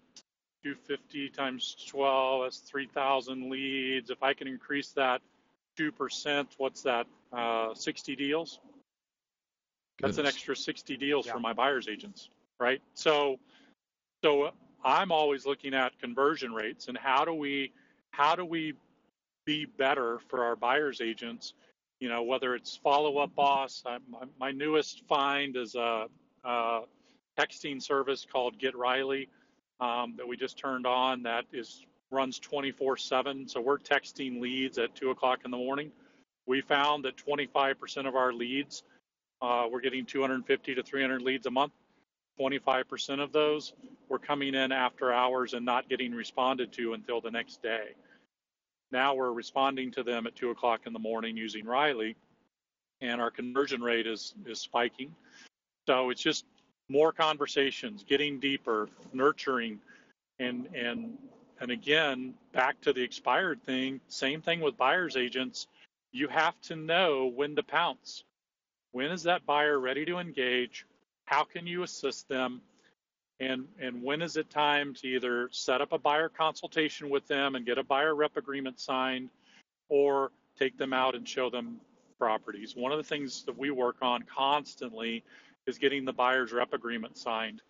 [0.62, 4.10] 250 times 12, that's 3,000 leads.
[4.10, 5.20] If I can increase that
[5.76, 8.60] 2%, what's that, uh, 60 deals?
[10.00, 11.32] That's an extra 60 deals Yeah.
[11.32, 12.82] for my buyer's agents, right?
[12.94, 13.38] So,
[14.24, 14.52] so
[14.84, 17.72] I'm always looking at conversion rates and how do we,
[18.10, 18.74] how do we
[19.44, 21.54] be better for our buyer's agents?
[22.00, 26.06] You know, whether it's follow up boss, I, my, my newest find is a,
[26.44, 26.80] a
[27.38, 29.28] texting service called Get Riley
[29.80, 33.48] um, that we just turned on that is runs 24 7.
[33.48, 35.90] So we're texting leads at 2 o'clock in the morning.
[36.46, 38.82] We found that 25% of our leads,
[39.40, 41.72] uh, we're getting 250 to 300 leads a month.
[42.40, 43.74] 25% of those
[44.08, 47.90] were coming in after hours and not getting responded to until the next day.
[48.90, 52.16] Now we're responding to them at two o'clock in the morning using Riley,
[53.00, 55.14] and our conversion rate is is spiking.
[55.86, 56.44] So it's just
[56.88, 59.80] more conversations, getting deeper, nurturing,
[60.38, 61.16] and and
[61.62, 64.00] and again back to the expired thing.
[64.08, 65.68] Same thing with buyers agents.
[66.10, 68.24] You have to know when to pounce.
[68.90, 70.84] When is that buyer ready to engage?
[71.24, 72.60] How can you assist them?
[73.38, 77.54] And, and when is it time to either set up a buyer consultation with them
[77.54, 79.30] and get a buyer rep agreement signed
[79.88, 81.80] or take them out and show them
[82.18, 82.74] properties?
[82.74, 85.22] One of the things that we work on constantly
[85.68, 87.62] is getting the buyer's rep agreement signed.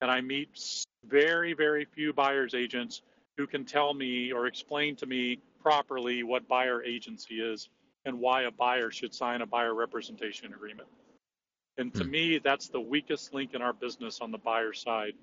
[0.00, 3.02] And I meet very, very few buyer's agents
[3.36, 7.68] who can tell me or explain to me properly what buyer agency is
[8.04, 10.88] and why a buyer should sign a buyer representation agreement.
[11.78, 12.10] And to hmm.
[12.10, 15.14] me, that's the weakest link in our business on the buyer side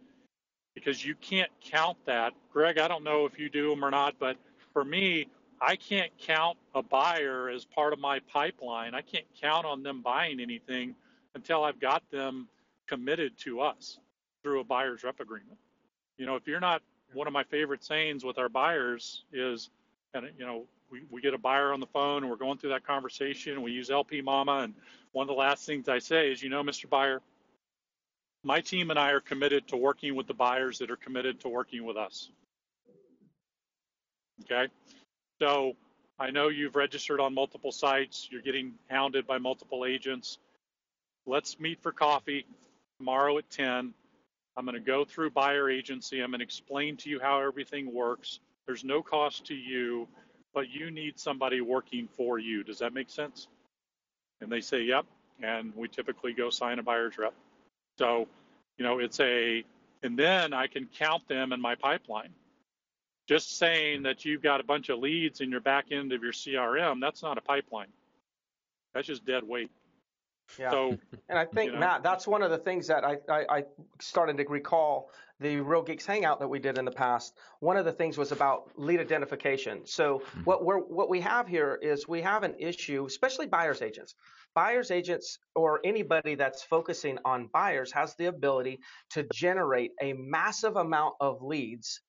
[0.73, 2.33] because you can't count that.
[2.51, 4.37] Greg, I don't know if you do them or not, but
[4.73, 5.27] for me,
[5.61, 8.95] I can't count a buyer as part of my pipeline.
[8.95, 10.95] I can't count on them buying anything
[11.35, 12.47] until I've got them
[12.87, 13.99] committed to us
[14.43, 15.57] through a buyer's rep agreement.
[16.17, 16.81] You know, if you're not
[17.13, 19.69] one of my favorite sayings with our buyers is,
[20.13, 22.71] and you know, we, we get a buyer on the phone and we're going through
[22.71, 23.61] that conversation.
[23.61, 24.73] We use LP Mama, and
[25.11, 26.89] one of the last things I say is, you know, Mr.
[26.89, 27.21] Buyer,
[28.43, 31.49] my team and I are committed to working with the buyers that are committed to
[31.49, 32.29] working with us.
[34.43, 34.71] Okay,
[35.39, 35.75] so
[36.17, 38.27] I know you've registered on multiple sites.
[38.31, 40.39] You're getting hounded by multiple agents.
[41.27, 42.45] Let's meet for coffee
[42.97, 43.93] tomorrow at 10.
[44.57, 46.19] I'm going to go through buyer agency.
[46.19, 48.39] I'm going to explain to you how everything works.
[48.67, 50.07] There's no cost to you
[50.53, 52.63] but you need somebody working for you.
[52.63, 53.47] Does that make sense?
[54.41, 55.05] And they say, yep.
[55.41, 57.33] And we typically go sign a buyer's rep.
[57.97, 58.27] So,
[58.77, 59.63] you know, it's a,
[60.03, 62.29] and then I can count them in my pipeline.
[63.27, 66.33] Just saying that you've got a bunch of leads in your back end of your
[66.33, 67.87] CRM, that's not a pipeline.
[68.93, 69.71] That's just dead weight.
[70.59, 70.71] Yeah.
[70.71, 70.97] So,
[71.29, 73.63] and I think you know, Matt, that's one of the things that I, I, I
[73.99, 75.09] started to recall
[75.39, 77.33] the Real Geeks Hangout that we did in the past.
[77.59, 79.81] One of the things was about lead identification.
[79.85, 80.41] So mm-hmm.
[80.41, 84.15] what we're what we have here is we have an issue, especially buyers agents.
[84.53, 88.79] Buyers agents or anybody that's focusing on buyers has the ability
[89.11, 92.01] to generate a massive amount of leads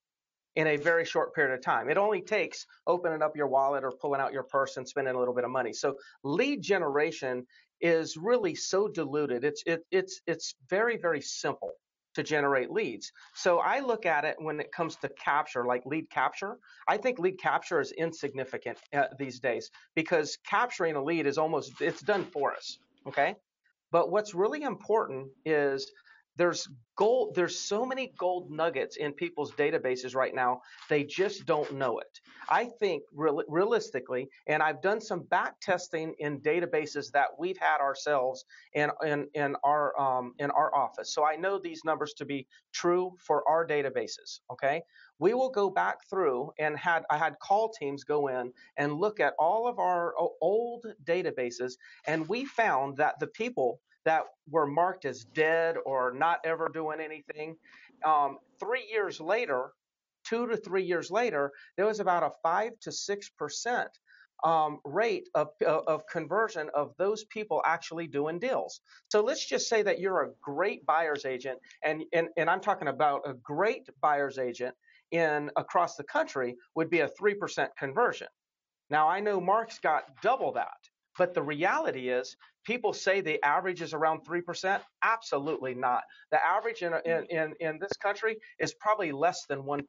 [0.55, 1.89] in a very short period of time.
[1.89, 5.19] It only takes opening up your wallet or pulling out your purse and spending a
[5.19, 5.73] little bit of money.
[5.73, 7.47] So lead generation
[7.83, 9.45] is really so diluted.
[9.45, 11.73] It's it, it's it's very very simple
[12.15, 13.11] to generate leads.
[13.35, 16.59] So I look at it when it comes to capture, like lead capture.
[16.87, 21.81] I think lead capture is insignificant uh, these days because capturing a lead is almost
[21.81, 22.79] it's done for us.
[23.07, 23.35] Okay,
[23.91, 25.91] but what's really important is
[26.37, 31.73] there's gold there's so many gold nuggets in people's databases right now they just don't
[31.73, 32.21] know it.
[32.49, 37.79] I think real, realistically and i've done some back testing in databases that we've had
[37.81, 41.15] ourselves in in, in our um, in our office.
[41.15, 44.83] So i know these numbers to be true for our databases okay?
[45.19, 49.21] We will go back through and had i had call teams go in and look
[49.21, 51.75] at all of our old databases
[52.07, 57.01] and we found that the people that were marked as dead or not ever doing
[57.01, 57.57] anything.
[58.05, 59.73] Um, three years later,
[60.25, 63.89] two to three years later, there was about a five to six percent
[64.45, 68.81] um, rate of, of conversion of those people actually doing deals.
[69.09, 72.89] So let's just say that you're a great buyer's agent, and, and, and I'm talking
[72.89, 74.75] about a great buyer's agent
[75.13, 78.29] in across the country would be a 3% conversion.
[78.91, 80.82] Now I know Mark's got double that.
[81.19, 84.81] But the reality is, people say the average is around 3%.
[85.03, 86.03] Absolutely not.
[86.31, 87.37] The average in, in, mm-hmm.
[87.37, 89.83] in, in this country is probably less than 1%.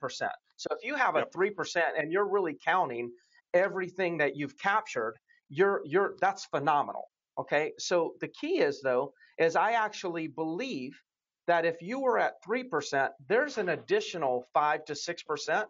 [0.58, 3.12] So if you have a 3% and you're really counting
[3.54, 5.16] everything that you've captured,
[5.50, 7.10] you're, you're, that's phenomenal.
[7.38, 7.74] Okay.
[7.80, 11.00] So the key is though, is I actually believe
[11.48, 15.66] that if you were at 3%, there's an additional 5 to 6%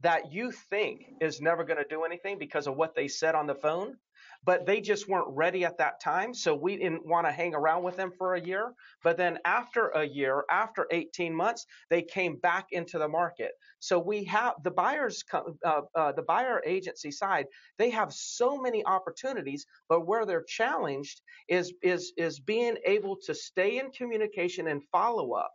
[0.00, 3.46] that you think is never going to do anything because of what they said on
[3.46, 3.96] the phone
[4.44, 6.34] but they just weren't ready at that time.
[6.34, 8.72] So we didn't want to hang around with them for a year.
[9.04, 13.52] But then after a year, after 18 months, they came back into the market.
[13.78, 17.46] So we have the buyers, uh, uh, the buyer agency side,
[17.78, 23.34] they have so many opportunities, but where they're challenged is, is, is being able to
[23.34, 25.54] stay in communication and follow up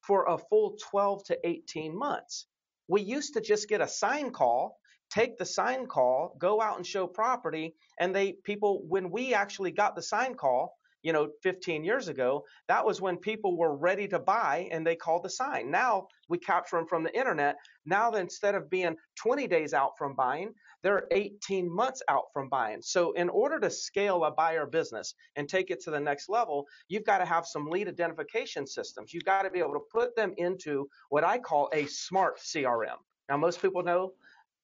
[0.00, 2.46] for a full 12 to 18 months.
[2.88, 4.78] We used to just get a sign call
[5.10, 9.70] take the sign call, go out and show property, and they people when we actually
[9.70, 14.08] got the sign call, you know, 15 years ago, that was when people were ready
[14.08, 15.70] to buy and they called the sign.
[15.70, 17.56] Now we capture them from the internet.
[17.86, 20.52] Now, that instead of being 20 days out from buying,
[20.82, 22.82] they're 18 months out from buying.
[22.82, 26.66] So, in order to scale a buyer business and take it to the next level,
[26.88, 29.14] you've got to have some lead identification systems.
[29.14, 32.98] You've got to be able to put them into what I call a smart CRM.
[33.28, 34.12] Now, most people know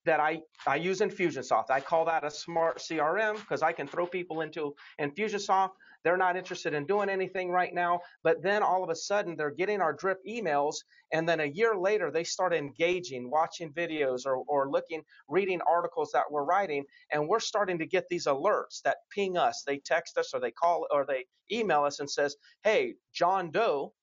[0.05, 1.71] that I, I use Infusionsoft.
[1.71, 5.71] I call that a smart CRM because I can throw people into Infusionsoft.
[6.05, 9.51] They're not interested in doing anything right now, but then all of a sudden they're
[9.51, 10.77] getting our drip emails,
[11.13, 16.11] and then a year later they start engaging, watching videos or, or looking, reading articles
[16.13, 19.65] that we're writing, and we're starting to get these alerts that ping us.
[19.67, 23.95] They text us or they call or they email us and says, "Hey, John Doe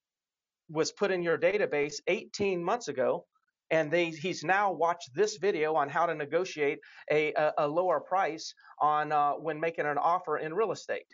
[0.70, 3.26] was put in your database 18 months ago
[3.72, 8.00] and they, he's now watched this video on how to negotiate a, a, a lower
[8.02, 11.08] price on uh, when making an offer in real estate.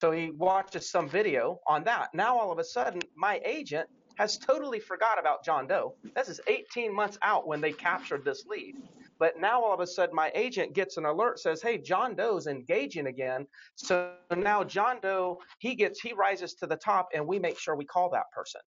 [0.00, 2.14] So he watches some video on that.
[2.14, 5.94] Now all of a sudden, my agent has totally forgot about John Doe.
[6.14, 8.76] This is 18 months out when they captured this lead.
[9.18, 12.46] But now all of a sudden, my agent gets an alert says, "Hey, John Doe's
[12.46, 17.40] engaging again." So now John Doe he gets he rises to the top, and we
[17.40, 18.60] make sure we call that person.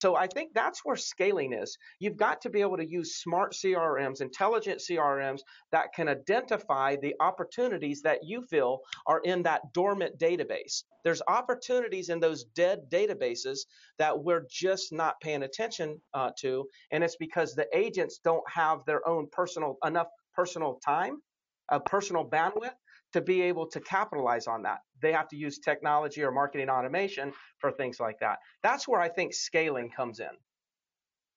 [0.00, 1.78] So I think that's where scaling is.
[1.98, 5.40] You've got to be able to use smart CRMs, intelligent CRMs
[5.72, 10.84] that can identify the opportunities that you feel are in that dormant database.
[11.02, 13.60] There's opportunities in those dead databases
[13.98, 18.80] that we're just not paying attention uh, to, and it's because the agents don't have
[18.86, 21.22] their own personal enough personal time,
[21.70, 22.74] uh, personal bandwidth
[23.12, 24.80] to be able to capitalize on that.
[25.00, 28.38] They have to use technology or marketing automation for things like that.
[28.62, 30.28] That's where I think scaling comes in.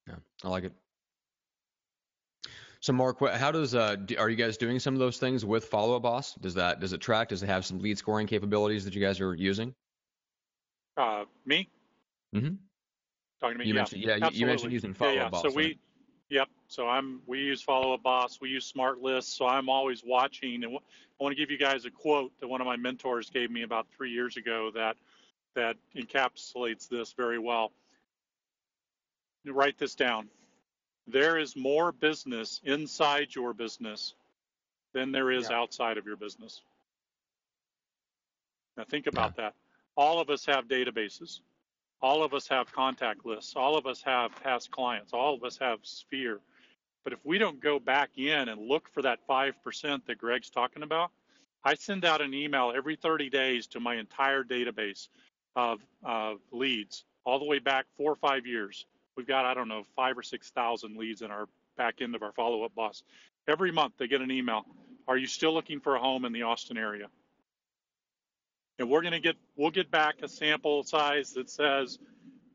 [0.07, 0.73] Yeah, I like it.
[2.81, 5.97] So, Mark, how does uh, are you guys doing some of those things with Follow
[5.97, 6.33] Up Boss?
[6.35, 7.29] Does that does it track?
[7.29, 9.73] Does it have some lead scoring capabilities that you guys are using?
[10.95, 11.67] Uh, me?
[12.33, 12.55] Mm-hmm.
[13.41, 13.65] Talking to me?
[13.65, 15.29] You yeah, mentioned, yeah, you mentioned using Follow Up yeah, yeah.
[15.29, 15.41] Boss.
[15.41, 15.79] So we, right?
[16.29, 16.47] Yep.
[16.67, 18.39] So I'm we use Follow Up Boss.
[18.39, 19.33] We use Smart Lists.
[19.35, 20.63] So I'm always watching.
[20.63, 23.49] And I want to give you guys a quote that one of my mentors gave
[23.49, 24.95] me about three years ago that
[25.55, 27.71] that encapsulates this very well.
[29.43, 30.29] You write this down.
[31.07, 34.13] There is more business inside your business
[34.93, 35.57] than there is Yeah.
[35.59, 36.61] outside of your business.
[38.77, 39.55] Now think about that.
[39.97, 41.41] All of us have databases.
[42.01, 43.53] All of us have contact lists.
[43.55, 45.11] All of us have past clients.
[45.13, 46.39] All of us have Sphere.
[47.03, 50.83] But if we don't go back in and look for that 5% that Greg's talking
[50.83, 51.11] about,
[51.63, 55.09] I send out an email every 30 days to my entire database
[55.55, 55.81] of
[56.51, 58.85] leads, all the way back four or five years.
[59.17, 61.47] We've got, I don't know, five or 6,000 leads in our
[61.77, 63.03] back end of our follow up boss.
[63.47, 64.65] Every month they get an email.
[65.07, 67.07] Are you still looking for a home in the Austin area?
[68.79, 71.99] And we're going to get we'll get back a sample size that says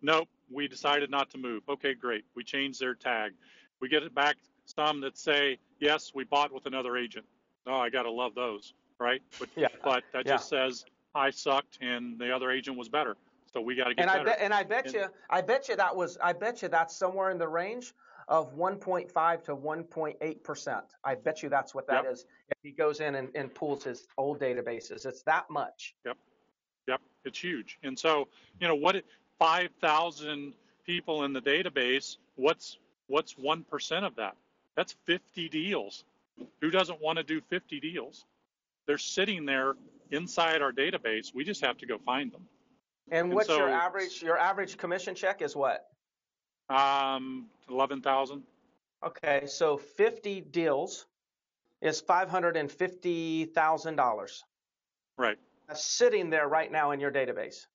[0.03, 1.63] nope we decided not to move.
[1.69, 2.25] Okay great.
[2.37, 3.33] We changed their tag.
[3.81, 7.27] We get it back some that say yes we bought with another agent.
[7.67, 9.23] Oh i gotta love those right?
[9.39, 9.69] But Yeah.
[9.85, 10.33] but that Yeah.
[10.35, 13.17] just says i sucked and the other agent was better.
[13.53, 14.25] So we got to get And I better.
[14.31, 16.97] bet and I bet And- you I bet you that was I bet you that's
[16.97, 17.93] somewhere in the range
[18.29, 20.85] of 1.5 to 1.8 percent.
[21.05, 22.13] I bet you that's what that Yep.
[22.13, 22.27] is.
[22.51, 25.95] If he goes in and, and pulls his old databases, it's that much.
[26.05, 26.17] Yep,
[26.89, 27.79] yep, it's huge.
[27.83, 28.29] And so,
[28.61, 29.03] you know, what
[29.39, 30.55] 5,000
[30.85, 34.37] people in the database, what's what's 1% of that?
[34.77, 36.05] That's 50 deals.
[36.61, 38.25] Who doesn't want to do 50 deals?
[38.87, 39.75] They're sitting there
[40.11, 41.35] inside our database.
[41.35, 42.47] We just have to go find them.
[43.11, 45.87] And And what's your average your average commission check is what?
[46.69, 48.43] Um, 11,000.
[49.05, 51.07] Okay, so 50 deals
[51.83, 54.43] is $550,000.
[55.19, 55.37] Right.
[55.69, 57.67] That's sitting there right now in your database.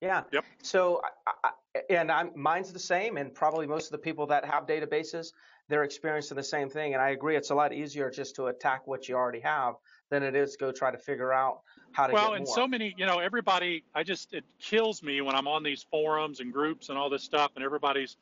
[0.00, 0.22] Yeah.
[0.32, 0.46] Yep.
[0.62, 1.50] So, I, I,
[1.90, 5.32] and I'm mine's the same, and probably most of the people that have databases,
[5.68, 6.94] they're experiencing the same thing.
[6.94, 9.74] And I agree, it's a lot easier just to attack what you already have
[10.10, 11.60] than it is to go try to figure out
[11.92, 15.34] how to Well, and so many, you know, everybody, I just, it kills me when
[15.34, 18.16] I'm on these forums and groups and all this stuff, and everybody's,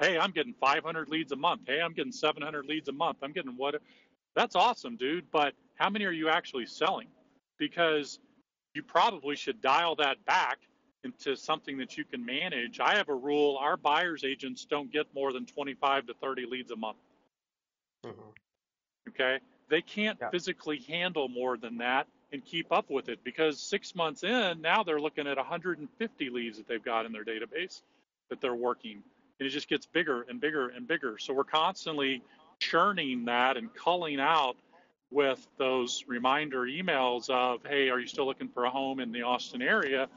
[0.00, 1.62] hey, I'm getting 500 leads a month.
[1.66, 3.18] Hey, I'm getting 700 leads a month.
[3.22, 3.80] I'm getting what?
[4.34, 5.30] That's awesome, dude.
[5.30, 7.08] But how many are you actually selling?
[7.58, 8.18] Because
[8.74, 10.58] you probably should dial that back
[11.02, 12.78] into something that you can manage.
[12.80, 16.70] I have a rule our buyer's agents don't get more than 25 to 30 leads
[16.70, 16.98] a month.
[18.04, 18.34] Mhm.
[19.08, 19.40] Okay.
[19.68, 20.30] They can't Yeah.
[20.30, 24.82] physically handle more than that and keep up with it because six months in, now
[24.82, 27.82] they're looking at 150 leads that they've got in their database
[28.28, 29.02] that they're working.
[29.38, 31.18] And it just gets bigger and bigger and bigger.
[31.18, 32.22] So we're constantly
[32.60, 34.56] churning that and culling out
[35.10, 39.22] with those reminder emails of, hey, are you still looking for a home in the
[39.22, 40.08] Austin area?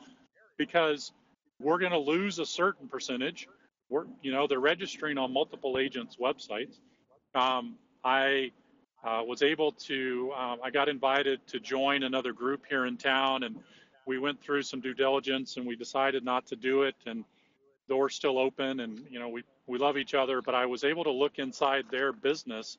[0.58, 1.12] because
[1.60, 3.48] we're going to lose a certain percentage.
[3.90, 6.80] We're, you know, they're registering on multiple agents' websites.
[7.36, 8.52] Um, I
[9.04, 13.44] uh, was able to, um, I got invited to join another group here in town,
[13.44, 13.58] and
[14.06, 16.96] we went through some due diligence, and we decided not to do it.
[17.06, 17.26] And
[17.90, 20.42] door's still open, and you know, we we love each other.
[20.42, 22.78] But I was able to look inside their business,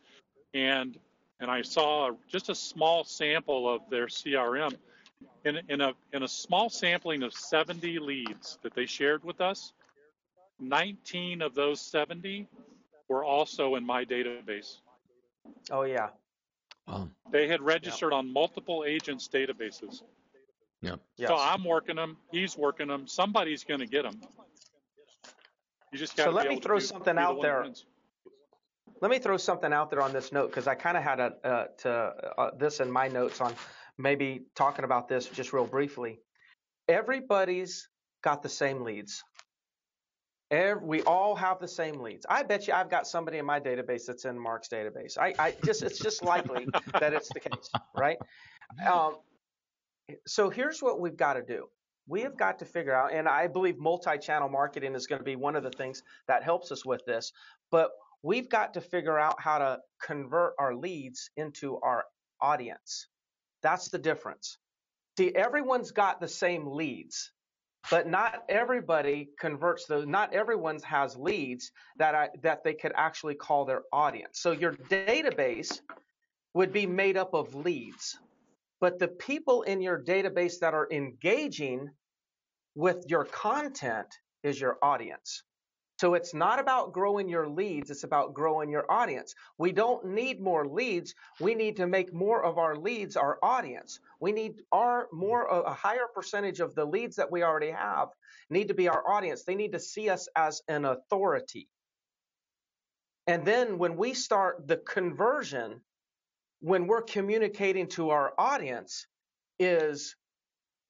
[0.54, 0.98] and
[1.40, 4.74] and I saw just a small sample of their CRM.
[5.44, 9.72] In, in a in a small sampling of 70 leads that they shared with us,
[10.58, 12.48] 19 of those 70
[13.08, 14.78] were also in my database.
[15.70, 16.08] Oh yeah.
[16.86, 17.08] Wow.
[17.30, 20.02] They had registered on multiple agents' databases.
[20.82, 21.00] Yep.
[21.16, 21.28] Yes.
[21.28, 22.18] So I'm working them.
[22.30, 23.06] He's working them.
[23.06, 24.20] Somebody's going to get them.
[25.92, 27.62] You just got So let me throw do- something be the out there.
[27.62, 27.84] wins.
[29.00, 31.34] Let me throw something out there on this note because I kind of had a
[31.44, 31.90] uh, to
[32.38, 33.54] uh, this in my notes on
[33.98, 36.20] maybe talking about this just real briefly.
[36.88, 37.88] Everybody's
[38.22, 39.24] got the same leads.
[40.54, 42.24] Ev we all have the same leads.
[42.28, 45.18] I bet you I've got somebody in my database that's in Mark's database.
[45.18, 46.66] I, I just it's just likely
[47.00, 48.18] that it's the case, right?
[48.86, 49.16] Um,
[50.26, 51.66] so here's what we've got to do.
[52.06, 55.36] We have got to figure out, and I believe multi-channel marketing is going to be
[55.36, 57.32] one of the things that helps us with this.
[57.70, 57.90] But
[58.22, 62.04] we've got to figure out how to convert our leads into our
[62.40, 63.08] audience.
[63.62, 64.58] That's the difference.
[65.16, 67.32] See, everyone's got the same leads,
[67.90, 70.06] but not everybody converts those.
[70.06, 74.40] Not everyone has leads that I, that they could actually call their audience.
[74.40, 75.80] So your database
[76.54, 78.18] would be made up of leads,
[78.80, 81.90] but the people in your database that are engaging
[82.74, 84.06] with your content
[84.42, 85.42] is your audience.
[85.98, 89.34] So it's not about growing your leads, it's about growing your audience.
[89.58, 91.14] We don't need more leads.
[91.40, 94.00] We need to make more of our leads our audience.
[94.20, 98.08] We need our more a higher percentage of the leads that we already have
[98.50, 99.44] need to be our audience.
[99.44, 101.68] They need to see us as an authority.
[103.26, 105.80] And then when we start the conversion,
[106.60, 109.06] when we're communicating to our audience,
[109.58, 110.16] is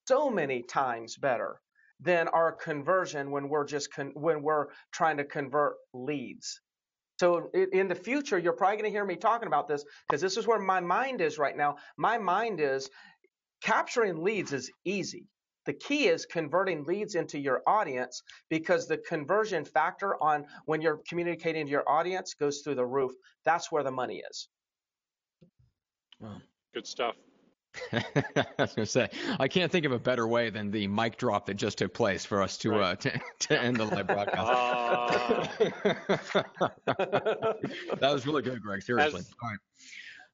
[0.08, 1.60] so many times better
[2.00, 6.60] than our conversion when we're just con- when we're trying to convert leads.
[7.20, 10.36] So in the future, you're probably going to hear me talking about this because this
[10.36, 11.76] is where my mind is right now.
[11.96, 12.90] My mind is
[13.62, 15.28] capturing leads is easy.
[15.66, 21.00] The key is converting leads into your audience because the conversion factor on when you're
[21.08, 23.12] communicating to your audience goes through the roof.
[23.44, 24.48] That's where the money is.
[26.74, 27.14] Good stuff.
[27.92, 29.08] I was gonna say
[29.38, 32.24] I can't think of a better way than the mic drop that just took place
[32.24, 32.80] for us to Right.
[32.80, 35.50] uh to, to end the live broadcast.
[36.86, 38.82] that was really good, Greg.
[38.82, 39.20] Seriously.
[39.20, 39.58] As- All right.
[39.58, 39.58] as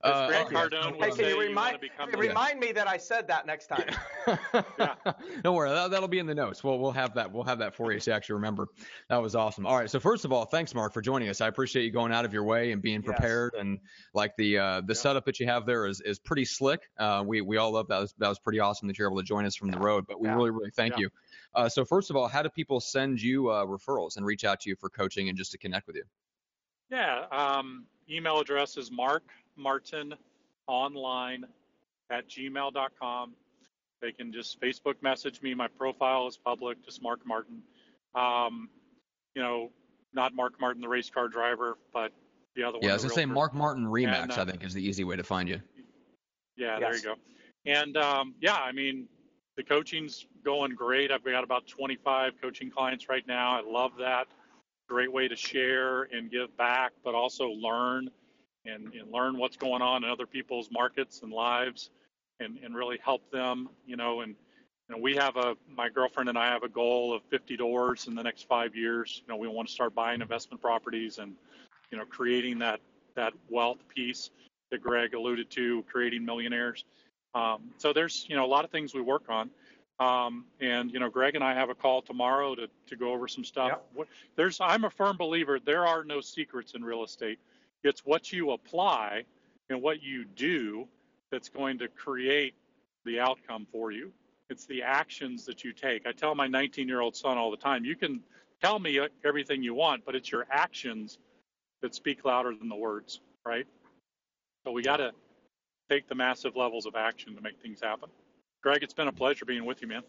[0.03, 0.70] Uh, Grant all right.
[0.70, 3.28] Cardone Hey, can say, you you wanna remind, become hey, remind me that I said
[3.28, 3.88] that next time?
[4.78, 4.94] Yeah.
[5.42, 6.62] Don't worry, that, that'll be in the notes.
[6.64, 7.32] We'll we'll have that.
[7.32, 8.68] We'll have that for you to actually remember.
[9.09, 9.66] That was awesome.
[9.66, 9.90] All right.
[9.90, 11.40] So first of all, thanks, Mark, for joining us.
[11.40, 13.07] I appreciate you going out of your way and being Yes.
[13.07, 13.55] prepared.
[13.59, 13.78] And
[14.14, 16.80] like the uh, the setup that you have there is is pretty slick.
[16.98, 17.98] Uh, we we all love that.
[18.01, 20.05] Was, that was pretty awesome that you're able to join us from the road.
[20.07, 20.34] But we Yeah.
[20.36, 21.01] really really thank Yeah.
[21.01, 21.11] you.
[21.55, 24.61] Uh, so first of all, how do people send you uh, referrals and reach out
[24.61, 26.05] to you for coaching and just to connect with you?
[26.90, 27.26] Yeah.
[27.30, 29.24] Um, email address is Mark
[29.57, 30.14] Martin
[30.66, 31.44] online
[32.11, 33.34] at gmail.com.
[34.01, 35.55] They can just Facebook message me.
[35.55, 37.62] My profile is public, just Mark Martin.
[38.14, 38.70] Um,
[39.34, 39.70] you know,
[40.12, 42.12] not Mark Martin, the race car driver, but
[42.57, 42.84] the other one.
[42.84, 43.34] Yeah, I was gonna say realtor.
[43.34, 44.22] Mark Martin Remax.
[44.22, 45.61] And, uh, I think is the easy way to find you.
[46.57, 47.14] Yeah, there you go.
[47.66, 49.07] And um, yeah, I mean,
[49.57, 51.11] the coaching's going great.
[51.11, 53.59] I've got about 25 coaching clients right now.
[53.59, 54.26] I love that.
[54.88, 58.11] Great way to share and give back, but also learn
[58.66, 61.90] and, and learn what's going on in other people's markets and lives
[62.40, 64.34] and, and really help them, you know, and
[64.88, 68.06] you know, we have a my girlfriend and I have a goal of 50 doors
[68.08, 69.22] in the next five years.
[69.24, 71.34] You know, we want to start buying investment properties and,
[71.92, 72.80] you know, creating that
[73.14, 74.30] that wealth piece
[74.70, 76.84] that Greg alluded to, creating millionaires.
[77.34, 79.50] Um, so there's you know a lot of things we work on,
[80.00, 83.28] um, and you know Greg and I have a call tomorrow to to go over
[83.28, 83.68] some stuff.
[83.68, 83.86] Yep.
[83.94, 87.38] What- There's I'm a firm believer there are no secrets in real estate.
[87.82, 89.24] It's what you apply
[89.68, 90.86] and what you do
[91.30, 92.54] that's going to create
[93.04, 94.12] the outcome for you.
[94.50, 96.06] It's the actions that you take.
[96.06, 98.20] I tell my 19 year old son all the time, you can
[98.60, 101.18] tell me everything you want, but it's your actions
[101.82, 103.66] that speak louder than the words, right?
[104.64, 105.12] So we got to
[105.88, 108.10] take the massive levels of action to make things happen.
[108.62, 110.02] Greg, it's been a pleasure being with you, man.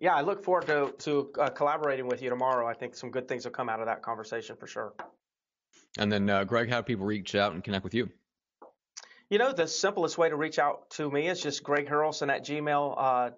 [0.00, 2.66] Yeah, I look forward to to uh, collaborating with you tomorrow.
[2.66, 4.94] I think some good things will come out of that conversation for sure.
[5.98, 8.10] And then uh, Greg, how do people reach out and connect with you?
[9.30, 12.44] You know, the simplest way to reach out to me is just Greg Harrelson at
[12.44, 13.30] gmail uh,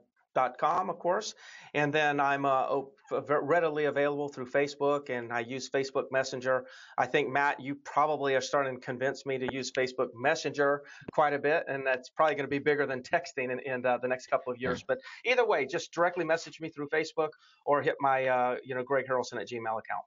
[0.59, 1.34] com, of course.
[1.74, 2.80] And then I'm uh,
[3.11, 6.66] readily available through Facebook, and I use Facebook Messenger.
[6.99, 10.82] I think Matt, you probably are starting to convince me to use Facebook Messenger
[11.12, 13.99] quite a bit, and that's probably going to be bigger than texting in, in uh,
[13.99, 14.82] the next couple of years.
[14.87, 17.30] But either way, just directly message me through Facebook
[17.64, 20.05] or hit my uh, you know Greg Harrelson at Gmail account.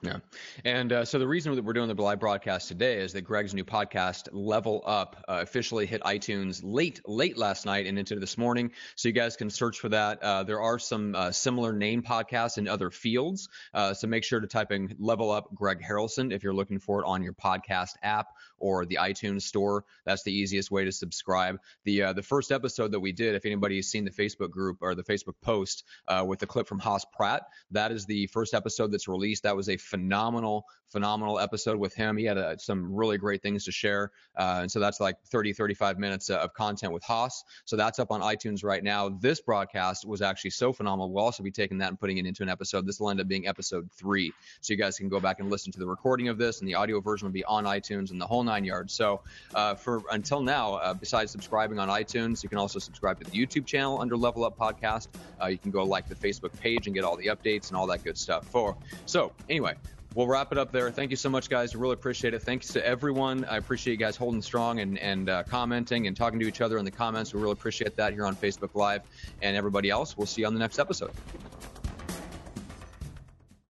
[0.00, 0.18] Yeah.
[0.64, 3.52] And uh, so the reason that we're doing the live broadcast today is that Greg's
[3.52, 8.38] new podcast, Level Up, uh, officially hit iTunes late, late last night and into this
[8.38, 8.70] morning.
[8.94, 10.22] So you guys can search for that.
[10.22, 13.48] Uh, there are some uh, similar name podcasts in other fields.
[13.74, 17.00] Uh, so make sure to type in Level Up Greg Harrelson if you're looking for
[17.02, 18.28] it on your podcast app
[18.58, 19.84] or the iTunes store.
[20.04, 21.58] That's the easiest way to subscribe.
[21.84, 24.94] The uh, the first episode that we did, if anybody's seen the Facebook group or
[24.94, 25.84] the Facebook post
[26.24, 27.42] with the clip from Hoss Pratt,
[27.72, 29.42] that is the first episode that's released.
[29.42, 32.16] That was a phenomenal, phenomenal episode with him.
[32.16, 34.10] He had uh, some really great things to share.
[34.36, 37.44] Uh, and so that's like 30, 35 minutes uh, of content with Hoss.
[37.64, 39.08] So that's up on iTunes right now.
[39.08, 41.10] This broadcast was actually so phenomenal.
[41.10, 42.86] We'll also be taking that and putting it into an episode.
[42.86, 44.32] This will end up being episode three.
[44.60, 46.74] So you guys can go back and listen to the recording of this, and the
[46.74, 48.92] audio version will be on iTunes and the whole nine yards.
[48.92, 49.20] So
[49.54, 53.36] uh, for until now, uh, besides subscribing on iTunes, you can also subscribe to the
[53.36, 55.08] YouTube channel under Level Up Podcast.
[55.40, 57.86] Uh, you can go like the Facebook page and get all the updates and all
[57.86, 58.46] that good stuff.
[58.46, 58.76] For
[59.06, 59.74] so anyway,
[60.14, 60.90] we'll wrap it up there.
[60.90, 61.74] Thank you so much, guys.
[61.74, 62.42] We really appreciate it.
[62.42, 63.44] Thanks to everyone.
[63.44, 66.78] I appreciate you guys holding strong and, and uh, commenting and talking to each other
[66.78, 67.34] in the comments.
[67.34, 69.02] We really appreciate that here on Facebook Live.
[69.40, 71.12] And everybody else, we'll see you on the next episode.